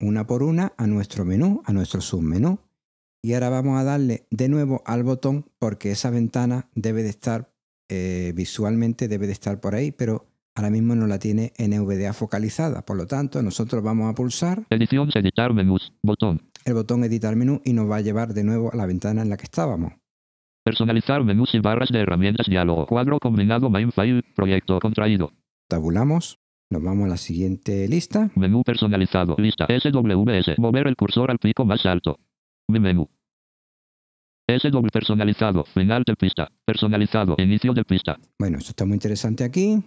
una 0.01 0.27
por 0.27 0.43
una 0.43 0.73
a 0.77 0.87
nuestro 0.87 1.25
menú, 1.25 1.63
a 1.67 1.73
nuestro 1.73 2.01
submenú. 2.01 2.59
Y 3.23 3.35
ahora 3.35 3.49
vamos 3.49 3.79
a 3.81 3.85
darle 3.85 4.27
de 4.31 4.49
nuevo 4.49 4.83
al 4.87 5.03
botón 5.03 5.51
porque 5.59 5.91
esa 5.91 6.11
ventana 6.11 6.69
debe 6.75 7.03
de 7.03 7.09
estar 7.11 7.53
eh, 7.89 8.33
visualmente, 8.35 9.09
debe 9.09 9.27
de 9.27 9.33
estar 9.33 9.61
por 9.61 9.75
ahí, 9.75 9.93
pero 9.93 10.27
ahora 10.55 10.71
mismo 10.71 10.95
no 10.95 11.07
la 11.07 11.19
tiene 11.19 11.53
NVDA 11.59 12.13
focalizada. 12.13 12.83
Por 12.83 12.97
lo 12.97 13.07
tanto, 13.07 13.43
nosotros 13.43 13.83
vamos 13.83 14.11
a 14.11 14.15
pulsar 14.15 14.65
Edición 14.71 15.11
editar 15.15 15.53
menús. 15.53 15.93
Botón. 16.03 16.43
el 16.65 16.75
botón 16.75 17.05
editar 17.05 17.37
menú 17.37 17.61
y 17.65 17.73
nos 17.73 17.91
va 17.91 17.97
a 17.97 18.01
llevar 18.01 18.35
de 18.35 18.45
nuevo 18.45 18.73
a 18.73 18.77
la 18.77 18.87
ventana 18.87 19.23
en 19.23 19.29
la 19.29 19.37
que 19.37 19.45
estábamos. 19.45 19.93
Personalizar 20.65 21.23
menús 21.25 21.55
y 21.55 21.59
barras 21.59 21.91
de 21.91 22.01
herramientas 22.01 22.47
diálogo. 22.47 22.87
Cuadro 22.87 23.19
combinado 23.19 23.69
main 23.69 23.93
file. 23.93 24.23
Proyecto 24.35 24.79
contraído. 24.81 25.33
Tabulamos, 25.69 26.39
nos 26.71 26.83
vamos 26.83 27.05
a 27.05 27.09
la 27.09 27.17
siguiente 27.19 27.87
lista. 27.87 28.31
Menú 28.35 28.63
personalizado. 28.63 29.37
Lista. 29.39 29.67
SWS. 29.67 30.59
Mover 30.59 30.87
el 30.87 30.97
cursor 30.97 31.31
al 31.31 31.39
pico 31.39 31.67
más 31.67 31.85
alto. 31.85 32.19
Mi 32.69 32.81
menú. 32.81 33.09
SW 34.49 34.89
personalizado. 34.93 35.65
Final 35.65 36.03
de 36.07 36.17
pista. 36.17 36.49
Personalizado. 36.65 37.35
Inicio 37.39 37.73
de 37.75 37.85
pista. 37.85 38.19
Bueno, 38.39 38.59
esto 38.59 38.71
está 38.71 38.85
muy 38.87 38.95
interesante 38.95 39.45
aquí. 39.45 39.83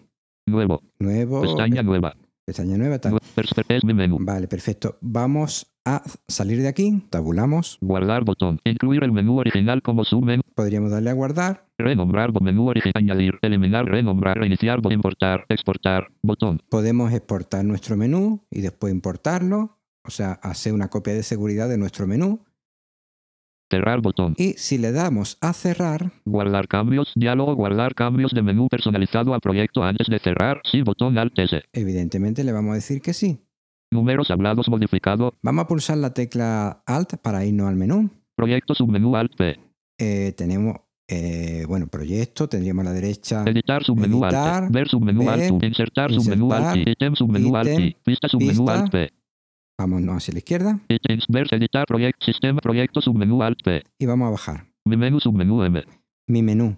Nuevo. 0.47 0.81
Nuevo. 0.97 1.41
Pestaña 1.41 1.83
nueva. 1.83 2.15
pestaña 2.45 2.77
nueva. 2.77 2.99
tal. 2.99 3.19
Es 3.67 3.83
mi 3.83 3.93
menú. 3.93 4.17
Vale, 4.21 4.47
perfecto. 4.47 4.97
Vamos 5.01 5.67
a 5.83 6.01
salir 6.27 6.61
de 6.61 6.69
aquí, 6.69 7.03
tabulamos, 7.09 7.77
Guardar 7.81 8.23
botón. 8.23 8.59
Incluir 8.63 9.03
el 9.03 9.11
menú 9.11 9.39
original 9.39 9.81
como 9.81 10.05
submenú. 10.05 10.41
podríamos 10.55 10.91
darle 10.91 11.09
a 11.09 11.13
guardar, 11.13 11.65
Renombrar 11.77 12.31
menú 12.41 12.69
original. 12.69 12.93
Añadir. 12.95 13.37
Eliminar. 13.41 13.85
Renombrar. 13.85 14.37
Reiniciar. 14.37 14.79
Importar. 14.89 15.45
Exportar. 15.49 16.07
Botón. 16.21 16.61
podemos 16.69 17.11
exportar 17.11 17.65
nuestro 17.65 17.97
menú 17.97 18.45
y 18.49 18.61
después 18.61 18.93
importarlo, 18.93 19.77
o 20.05 20.09
sea, 20.09 20.31
hacer 20.31 20.73
una 20.73 20.87
copia 20.87 21.13
de 21.13 21.23
seguridad 21.23 21.67
de 21.67 21.77
nuestro 21.77 22.07
menú 22.07 22.46
Cerrar 23.69 24.01
botón. 24.01 24.33
y 24.37 24.53
si 24.53 24.77
le 24.77 24.91
damos 24.93 25.37
a 25.41 25.51
cerrar, 25.53 26.11
Guardar 26.25 26.67
cambios. 26.67 27.11
Diálogo. 27.15 27.53
Guardar 27.55 27.95
cambios 27.95 28.31
de 28.33 28.41
menú 28.41 28.67
personalizado 28.69 29.33
a 29.33 29.39
proyecto 29.39 29.83
antes 29.83 30.07
de 30.07 30.19
cerrar. 30.19 30.61
Sí. 30.63 30.81
Botón 30.83 31.17
Alt 31.17 31.37
S. 31.37 31.63
evidentemente 31.73 32.43
le 32.43 32.51
vamos 32.53 32.71
a 32.71 32.75
decir 32.75 33.01
que 33.01 33.13
sí. 33.13 33.39
Números 33.91 34.31
hablados 34.31 34.67
modificado. 34.69 35.33
Vamos 35.41 35.65
a 35.65 35.67
pulsar 35.67 35.97
la 35.97 36.13
tecla 36.13 36.81
Alt 36.85 37.15
para 37.21 37.45
irnos 37.45 37.67
al 37.67 37.75
menú. 37.75 38.09
Proyecto 38.35 38.73
submenú 38.75 39.15
Alt 39.15 39.35
P. 39.35 39.59
Eh, 39.99 40.33
tenemos, 40.37 40.75
eh, 41.07 41.65
bueno, 41.67 41.87
proyecto, 41.87 42.47
tendríamos 42.47 42.85
a 42.85 42.89
la 42.89 42.93
derecha 42.93 43.43
Editar 43.47 43.83
submenú 43.83 44.23
Editar, 44.23 44.63
Alt. 44.63 44.73
Ver 44.73 44.87
submenú 44.87 45.29
Alt. 45.29 45.63
Insertar 45.63 46.11
submenú 46.13 46.53
Alt 46.53 46.87
Ítem 46.87 47.15
submenú 47.15 47.55
Alt. 47.55 47.95
Pista 48.03 48.27
submenú. 48.27 48.69
Alt 48.69 48.91
P. 48.91 49.09
vámonos 49.77 50.17
hacia 50.17 50.33
la 50.33 50.39
izquierda. 50.39 50.79
Ver 51.29 51.47
editar 51.53 51.85
sistema 52.19 52.59
proyecto 52.59 53.01
submenú 53.01 53.43
Alt 53.43 53.61
P. 53.63 53.83
y 53.99 54.05
vamos 54.05 54.27
a 54.27 54.31
bajar. 54.31 54.67
Mi 54.85 54.97
menú 54.97 55.19
submenú 55.19 55.63
M. 55.63 55.83
Mi 56.27 56.41
menú. 56.41 56.77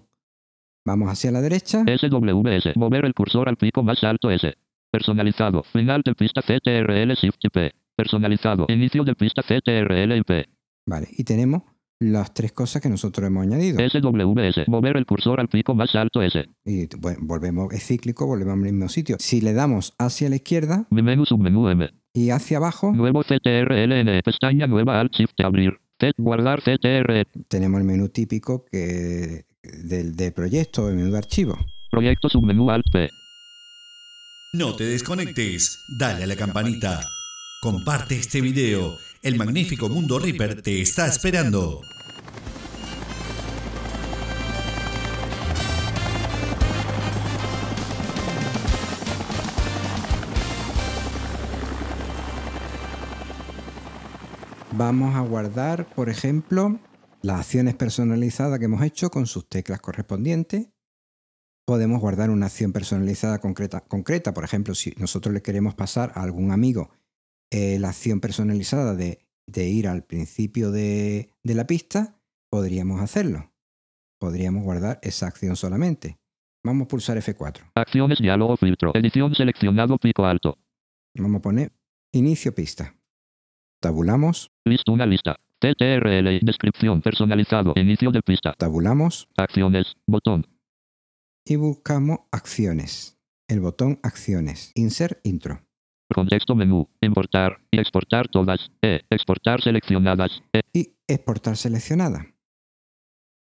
Vamos 0.84 1.08
hacia 1.10 1.30
la 1.30 1.40
derecha. 1.40 1.84
SWS. 1.84 2.76
Mover 2.76 3.04
el 3.04 3.14
cursor 3.14 3.48
al 3.48 3.56
pico 3.56 3.82
más 3.82 4.02
alto 4.02 4.30
S. 4.30 4.54
Personalizado. 4.90 5.62
Final 5.62 6.02
de 6.04 6.14
pista 6.14 6.42
CTRL 6.42 7.12
Shift 7.14 7.44
P. 7.52 7.72
Personalizado. 7.96 8.66
Inicio 8.68 9.04
de 9.04 9.14
pista 9.14 9.42
CTRL 9.42 10.16
y 10.16 10.22
P. 10.22 10.48
Vale, 10.86 11.08
y 11.10 11.24
tenemos 11.24 11.62
las 12.00 12.32
tres 12.32 12.52
cosas 12.52 12.80
que 12.82 12.88
nosotros 12.88 13.26
hemos 13.26 13.42
añadido. 13.46 13.78
SWS. 13.78 14.66
Mover 14.68 14.96
el 14.96 15.06
cursor 15.06 15.38
al 15.38 15.48
pico 15.48 15.74
más 15.74 15.94
alto 15.94 16.22
S. 16.22 16.46
Y 16.64 16.86
bueno, 16.96 17.18
volvemos, 17.22 17.72
es 17.72 17.86
cíclico, 17.86 18.26
volvemos 18.26 18.54
al 18.54 18.60
mismo 18.60 18.88
sitio. 18.88 19.16
Si 19.20 19.40
le 19.40 19.52
damos 19.52 19.94
hacia 19.98 20.28
la 20.30 20.36
izquierda 20.36 20.86
Mi 20.90 21.02
menú 21.02 21.26
submenú 21.26 21.68
M. 21.68 21.88
y 22.14 22.30
hacia 22.30 22.56
abajo, 22.56 22.92
Nuevo 22.92 23.22
CTRLN. 23.22 24.22
Pestaña 24.24 24.66
nueva 24.66 24.98
Alt 24.98 25.12
Shift 25.14 25.38
abrir. 25.44 25.78
Guardar 26.16 26.62
CTRL. 26.62 27.26
tenemos 27.48 27.78
el 27.78 27.86
menú 27.86 28.08
típico 28.08 28.64
que, 28.64 29.44
del 29.62 30.16
de 30.16 30.32
proyecto, 30.32 30.88
el 30.88 30.96
menú 30.96 31.12
de 31.12 31.18
archivo. 31.18 31.58
Proyecto 31.90 32.30
submenú 32.30 32.70
Alt 32.70 32.86
P. 32.90 33.08
No 34.54 34.74
te 34.74 34.84
desconectes, 34.84 35.78
dale 35.98 36.24
a 36.24 36.26
la 36.26 36.36
campanita. 36.36 37.00
Comparte 37.62 38.16
este 38.16 38.40
video. 38.40 38.96
El 39.20 39.36
magnífico 39.36 39.90
Mundo 39.90 40.18
Reaper 40.18 40.62
te 40.62 40.80
está 40.80 41.06
esperando. 41.06 41.82
Vamos 54.72 55.14
a 55.14 55.20
guardar, 55.20 55.84
por 55.94 56.08
ejemplo, 56.08 56.80
las 57.20 57.40
acciones 57.40 57.74
personalizadas 57.74 58.58
que 58.58 58.64
hemos 58.64 58.82
hecho 58.82 59.10
con 59.10 59.26
sus 59.26 59.46
teclas 59.46 59.82
correspondientes. 59.82 60.68
podemos 61.66 62.00
guardar 62.00 62.30
una 62.30 62.46
acción 62.46 62.72
personalizada 62.72 63.38
concreta. 63.38 63.82
concreta. 63.82 64.32
Por 64.32 64.44
ejemplo, 64.44 64.74
si 64.74 64.94
nosotros 64.96 65.34
le 65.34 65.42
queremos 65.42 65.74
pasar 65.74 66.10
a 66.14 66.22
algún 66.22 66.52
amigo 66.52 66.90
eh, 67.50 67.78
la 67.78 67.88
acción 67.90 68.20
personalizada 68.20 68.94
de, 68.94 69.18
de 69.46 69.68
ir 69.68 69.88
al 69.88 70.04
principio 70.04 70.70
de, 70.70 71.30
de 71.42 71.54
la 71.54 71.66
pista, 71.66 72.20
podríamos 72.50 73.00
hacerlo. 73.00 73.52
Podríamos 74.20 74.64
guardar 74.64 74.98
esa 75.02 75.26
acción 75.26 75.56
solamente. 75.56 76.18
Vamos 76.64 76.84
a 76.84 76.88
pulsar 76.88 77.16
F4. 77.16 77.70
Acciones, 77.74 78.18
diálogo, 78.18 78.56
filtro. 78.56 78.92
Edición 78.94 79.34
seleccionado, 79.34 79.96
pico 79.98 80.26
alto. 80.26 80.58
Vamos 81.16 81.38
a 81.38 81.42
poner 81.42 81.72
inicio 82.12 82.54
pista. 82.54 82.94
Tabulamos, 83.80 84.50
Lista 84.66 84.92
una 84.92 85.06
lista. 85.06 85.36
TTRL. 85.58 86.40
Descripción 86.42 87.00
personalizado. 87.02 87.72
Inicio 87.76 88.10
de 88.10 88.22
pista. 88.22 88.54
tabulamos 88.56 89.28
Acciones. 89.36 89.96
Botón. 90.06 90.46
y 91.46 91.56
buscamos 91.56 92.20
acciones. 92.30 93.18
El 93.48 93.60
botón 93.60 93.98
acciones. 94.02 94.70
Insert 94.74 95.18
intro. 95.24 95.62
Contexto 96.14 96.54
menú. 96.54 96.88
Importar. 97.00 97.60
Y 97.70 97.78
exportar 97.80 98.28
todas. 98.28 98.70
E. 98.82 99.00
Exportar 99.10 99.62
seleccionadas. 99.62 100.42
E. 100.52 100.60
Y 100.72 100.94
exportar 101.06 101.56
seleccionada. 101.56 102.26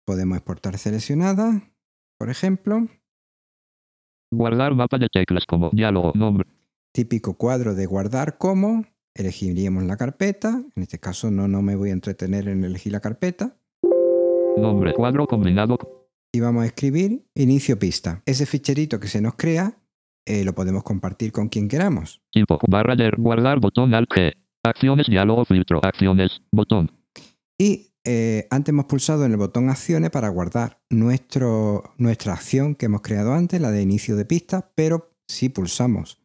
Podemos 0.06 0.36
exportar 0.38 0.78
seleccionada, 0.78 1.70
por 2.18 2.30
ejemplo, 2.30 2.86
Guardar 4.30 4.74
mapa 4.74 4.98
de 4.98 5.08
teclas 5.08 5.44
como 5.46 5.70
diálogo, 5.72 6.12
nombre. 6.14 6.46
típico 6.92 7.38
cuadro 7.38 7.74
de 7.74 7.86
guardar 7.86 8.36
como, 8.36 8.84
elegiríamos 9.14 9.84
la 9.84 9.96
carpeta, 9.96 10.62
en 10.76 10.82
este 10.82 10.98
caso 10.98 11.30
no, 11.30 11.48
no 11.48 11.62
me 11.62 11.76
voy 11.76 11.90
a 11.90 11.94
entretener 11.94 12.48
en 12.48 12.62
elegir 12.64 12.92
la 12.92 13.00
carpeta, 13.00 13.56
Nombre. 14.58 14.92
Cuadro 14.92 15.26
combinado. 15.26 15.78
y 16.34 16.40
vamos 16.40 16.64
a 16.64 16.66
escribir 16.66 17.24
inicio 17.34 17.78
pista. 17.78 18.22
Ese 18.26 18.44
ficherito 18.44 18.98
que 19.00 19.08
se 19.08 19.20
nos 19.20 19.34
crea 19.36 19.78
eh, 20.28 20.44
lo 20.44 20.54
podemos 20.54 20.82
compartir 20.82 21.32
con 21.32 21.48
quien 21.48 21.68
queramos. 21.68 22.20
Barra 22.68 22.94
guardar 23.16 23.60
botón 23.60 23.94
alt 23.94 24.10
G. 24.10 24.34
Acciones, 24.62 25.06
diálogo, 25.06 25.44
filtro. 25.46 25.80
Acciones. 25.82 26.42
Botón. 26.52 26.92
Y 27.58 27.86
eh, 28.04 28.46
antes 28.50 28.70
hemos 28.70 28.84
pulsado 28.84 29.24
en 29.24 29.32
el 29.32 29.38
botón 29.38 29.70
acciones 29.70 30.10
para 30.10 30.28
guardar 30.28 30.80
nuestro, 30.90 31.94
nuestra 31.96 32.34
acción 32.34 32.74
que 32.74 32.86
hemos 32.86 33.00
creado 33.00 33.32
antes, 33.32 33.60
la 33.60 33.70
de 33.70 33.80
inicio 33.80 34.16
de 34.16 34.26
pista, 34.26 34.70
pero 34.74 35.14
si 35.26 35.48
pulsamos 35.48 36.18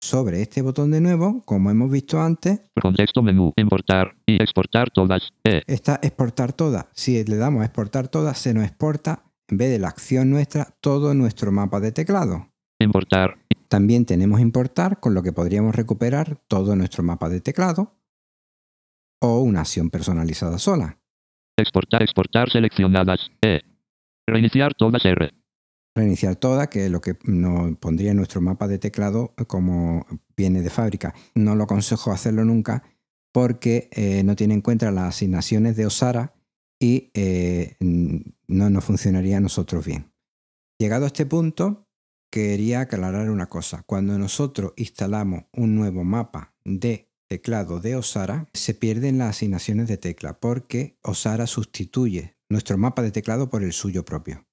sobre 0.00 0.42
este 0.42 0.60
botón 0.60 0.90
de 0.90 1.00
nuevo, 1.00 1.42
como 1.46 1.70
hemos 1.70 1.90
visto 1.90 2.20
antes, 2.20 2.60
Contexto 2.80 3.22
menú. 3.22 3.52
Importar. 3.56 4.14
Y 4.26 4.42
exportar 4.42 4.90
todas. 4.90 5.32
E. 5.42 5.62
está 5.66 5.98
exportar 6.02 6.52
todas. 6.52 6.86
Si 6.92 7.24
le 7.24 7.36
damos 7.36 7.62
a 7.62 7.64
exportar 7.64 8.08
todas, 8.08 8.38
se 8.38 8.52
nos 8.52 8.64
exporta, 8.64 9.24
en 9.48 9.56
vez 9.56 9.70
de 9.70 9.78
la 9.78 9.88
acción 9.88 10.30
nuestra, 10.30 10.68
todo 10.80 11.14
nuestro 11.14 11.50
mapa 11.50 11.80
de 11.80 11.92
teclado. 11.92 12.48
Importar. 12.78 13.38
También 13.68 14.04
tenemos 14.04 14.40
importar, 14.40 15.00
con 15.00 15.14
lo 15.14 15.22
que 15.22 15.32
podríamos 15.32 15.74
recuperar 15.74 16.36
todo 16.48 16.76
nuestro 16.76 17.02
mapa 17.02 17.28
de 17.28 17.40
teclado 17.40 17.96
o 19.20 19.40
una 19.40 19.60
acción 19.60 19.90
personalizada 19.90 20.58
sola. 20.58 20.98
Exportar. 21.56 22.02
Exportar 22.02 22.50
seleccionadas. 22.50 23.30
E. 23.42 23.62
Reiniciar 24.26 24.74
todas 24.74 25.04
R. 25.04 25.32
Reiniciar 25.94 26.36
toda, 26.36 26.68
que 26.68 26.86
es 26.86 26.90
lo 26.90 27.00
que 27.00 27.16
nos 27.24 27.76
pondría 27.78 28.10
en 28.10 28.18
nuestro 28.18 28.42
mapa 28.42 28.68
de 28.68 28.78
teclado 28.78 29.34
como 29.46 30.06
viene 30.36 30.60
de 30.60 30.68
fábrica. 30.68 31.14
No 31.34 31.54
lo 31.54 31.64
aconsejo 31.64 32.12
hacerlo 32.12 32.44
nunca 32.44 32.82
porque 33.32 33.88
eh, 33.92 34.22
no 34.22 34.36
tiene 34.36 34.54
en 34.54 34.60
cuenta 34.60 34.90
las 34.90 35.08
asignaciones 35.08 35.76
de 35.76 35.86
Osara 35.86 36.34
y 36.78 37.10
eh, 37.14 37.76
no 37.80 38.70
nos 38.70 38.84
funcionaría 38.84 39.38
a 39.38 39.40
nosotros 39.40 39.86
bien. 39.86 40.12
Llegado 40.78 41.04
a 41.04 41.06
este 41.06 41.24
punto, 41.24 41.85
quería 42.36 42.80
aclarar 42.80 43.30
una 43.30 43.46
cosa. 43.46 43.82
Cuando 43.84 44.18
nosotros 44.18 44.74
instalamos 44.76 45.44
un 45.54 45.74
nuevo 45.74 46.04
mapa 46.04 46.54
de 46.66 47.10
teclado 47.30 47.80
de 47.80 47.96
Osara, 47.96 48.46
se 48.52 48.74
pierden 48.74 49.16
las 49.16 49.30
asignaciones 49.30 49.88
de 49.88 49.96
tecla 49.96 50.38
porque 50.38 50.98
Osara 51.00 51.46
sustituye 51.46 52.36
nuestro 52.50 52.76
mapa 52.76 53.00
de 53.00 53.10
teclado 53.10 53.48
por 53.48 53.62
el 53.62 53.72
suyo 53.72 54.04
propio. 54.04 54.46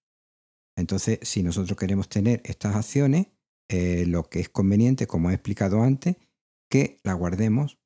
Entonces, 0.77 1.19
si 1.23 1.43
nosotros 1.43 1.77
queremos 1.77 2.07
tener 2.07 2.41
estas 2.45 2.73
acciones, 2.77 3.27
eh, 3.67 4.05
lo 4.07 4.29
que 4.29 4.39
es 4.39 4.47
conveniente, 4.47 5.05
como 5.05 5.29
he 5.29 5.33
explicado 5.33 5.83
antes, 5.83 6.15
que 6.69 7.01
la 7.03 7.11
guardemos 7.15 7.79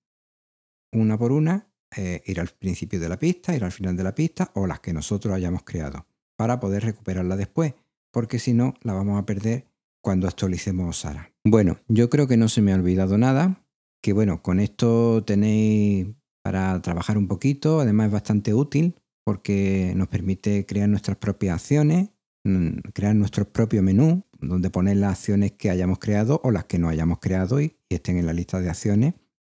una 0.93 1.17
por 1.17 1.31
una, 1.31 1.73
eh, 1.95 2.21
ir 2.27 2.39
al 2.39 2.49
principio 2.49 2.99
de 2.99 3.09
la 3.09 3.17
pista, 3.17 3.55
ir 3.55 3.63
al 3.63 3.71
final 3.71 3.97
de 3.97 4.03
la 4.03 4.13
pista 4.13 4.51
o 4.53 4.67
las 4.67 4.79
que 4.79 4.93
nosotros 4.93 5.33
hayamos 5.33 5.63
creado, 5.63 6.05
para 6.35 6.59
poder 6.59 6.83
recuperarla 6.83 7.35
después, 7.35 7.73
porque 8.11 8.37
si 8.37 8.53
no, 8.53 8.75
la 8.83 8.93
vamos 8.93 9.19
a 9.19 9.25
perder 9.25 9.65
cuando 10.07 10.29
actualicemos 10.29 10.87
Osara. 10.87 11.33
Bueno, 11.43 11.79
yo 11.89 12.09
creo 12.09 12.29
que 12.29 12.37
no 12.37 12.47
se 12.47 12.61
me 12.61 12.71
ha 12.71 12.75
olvidado 12.75 13.17
nada, 13.17 13.67
que 14.01 14.13
bueno, 14.13 14.41
con 14.41 14.61
esto 14.61 15.21
tenéis 15.25 16.07
para 16.41 16.81
trabajar 16.81 17.17
un 17.17 17.27
poquito, 17.27 17.81
además 17.81 18.05
es 18.05 18.13
bastante 18.13 18.53
útil 18.53 18.95
porque 19.25 19.91
nos 19.97 20.07
permite 20.07 20.65
crear 20.65 20.87
nuestras 20.87 21.17
propias 21.17 21.55
acciones, 21.55 22.11
mm, 22.45 22.77
crear 22.93 23.15
nuestro 23.15 23.51
propio 23.51 23.83
menú, 23.83 24.23
donde 24.39 24.69
poner 24.69 24.95
las 24.95 25.11
acciones 25.11 25.51
que 25.51 25.69
hayamos 25.69 25.99
creado 25.99 26.39
o 26.41 26.51
las 26.51 26.63
que 26.63 26.79
no 26.79 26.87
hayamos 26.87 27.19
creado 27.19 27.59
y, 27.59 27.75
y 27.89 27.95
estén 27.95 28.15
en 28.15 28.27
la 28.27 28.31
lista 28.31 28.61
de 28.61 28.69
acciones 28.69 29.13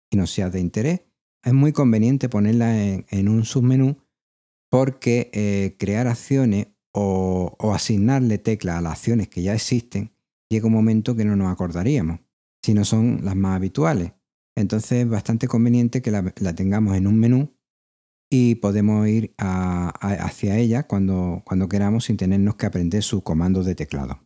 y 0.09 0.15
no 0.15 0.27
sea 0.27 0.49
de 0.49 0.61
interés. 0.61 1.01
Es 1.43 1.51
muy 1.51 1.73
conveniente 1.73 2.29
ponerlas 2.29 2.73
en, 2.77 3.05
en 3.09 3.27
un 3.27 3.43
submenú 3.43 3.97
porque 4.69 5.29
eh, 5.33 5.75
crear 5.77 6.07
acciones 6.07 6.67
o, 6.93 7.53
o 7.59 7.73
asignarle 7.73 8.37
teclas 8.37 8.77
a 8.77 8.81
las 8.81 8.93
acciones 8.93 9.27
que 9.27 9.41
ya 9.41 9.53
existen 9.53 10.15
llega 10.49 10.67
un 10.67 10.73
momento 10.73 11.15
que 11.15 11.25
no 11.25 11.35
nos 11.35 11.51
acordaríamos, 11.51 12.19
si 12.63 12.73
no 12.73 12.85
son 12.85 13.21
las 13.23 13.35
más 13.35 13.55
habituales. 13.55 14.13
Entonces 14.55 15.03
es 15.03 15.09
bastante 15.09 15.47
conveniente 15.47 16.01
que 16.01 16.11
la, 16.11 16.23
tengamos 16.55 16.97
en 16.97 17.07
un 17.07 17.19
menú 17.19 17.53
y 18.29 18.55
podemos 18.55 19.07
ir 19.07 19.33
hacia 19.37 20.57
ella 20.57 20.87
cuando, 20.87 21.43
queramos 21.69 22.05
sin 22.05 22.17
tenernos 22.17 22.55
que 22.55 22.65
aprender 22.65 23.03
su 23.03 23.21
comando 23.21 23.63
de 23.63 23.75
teclado. 23.75 24.19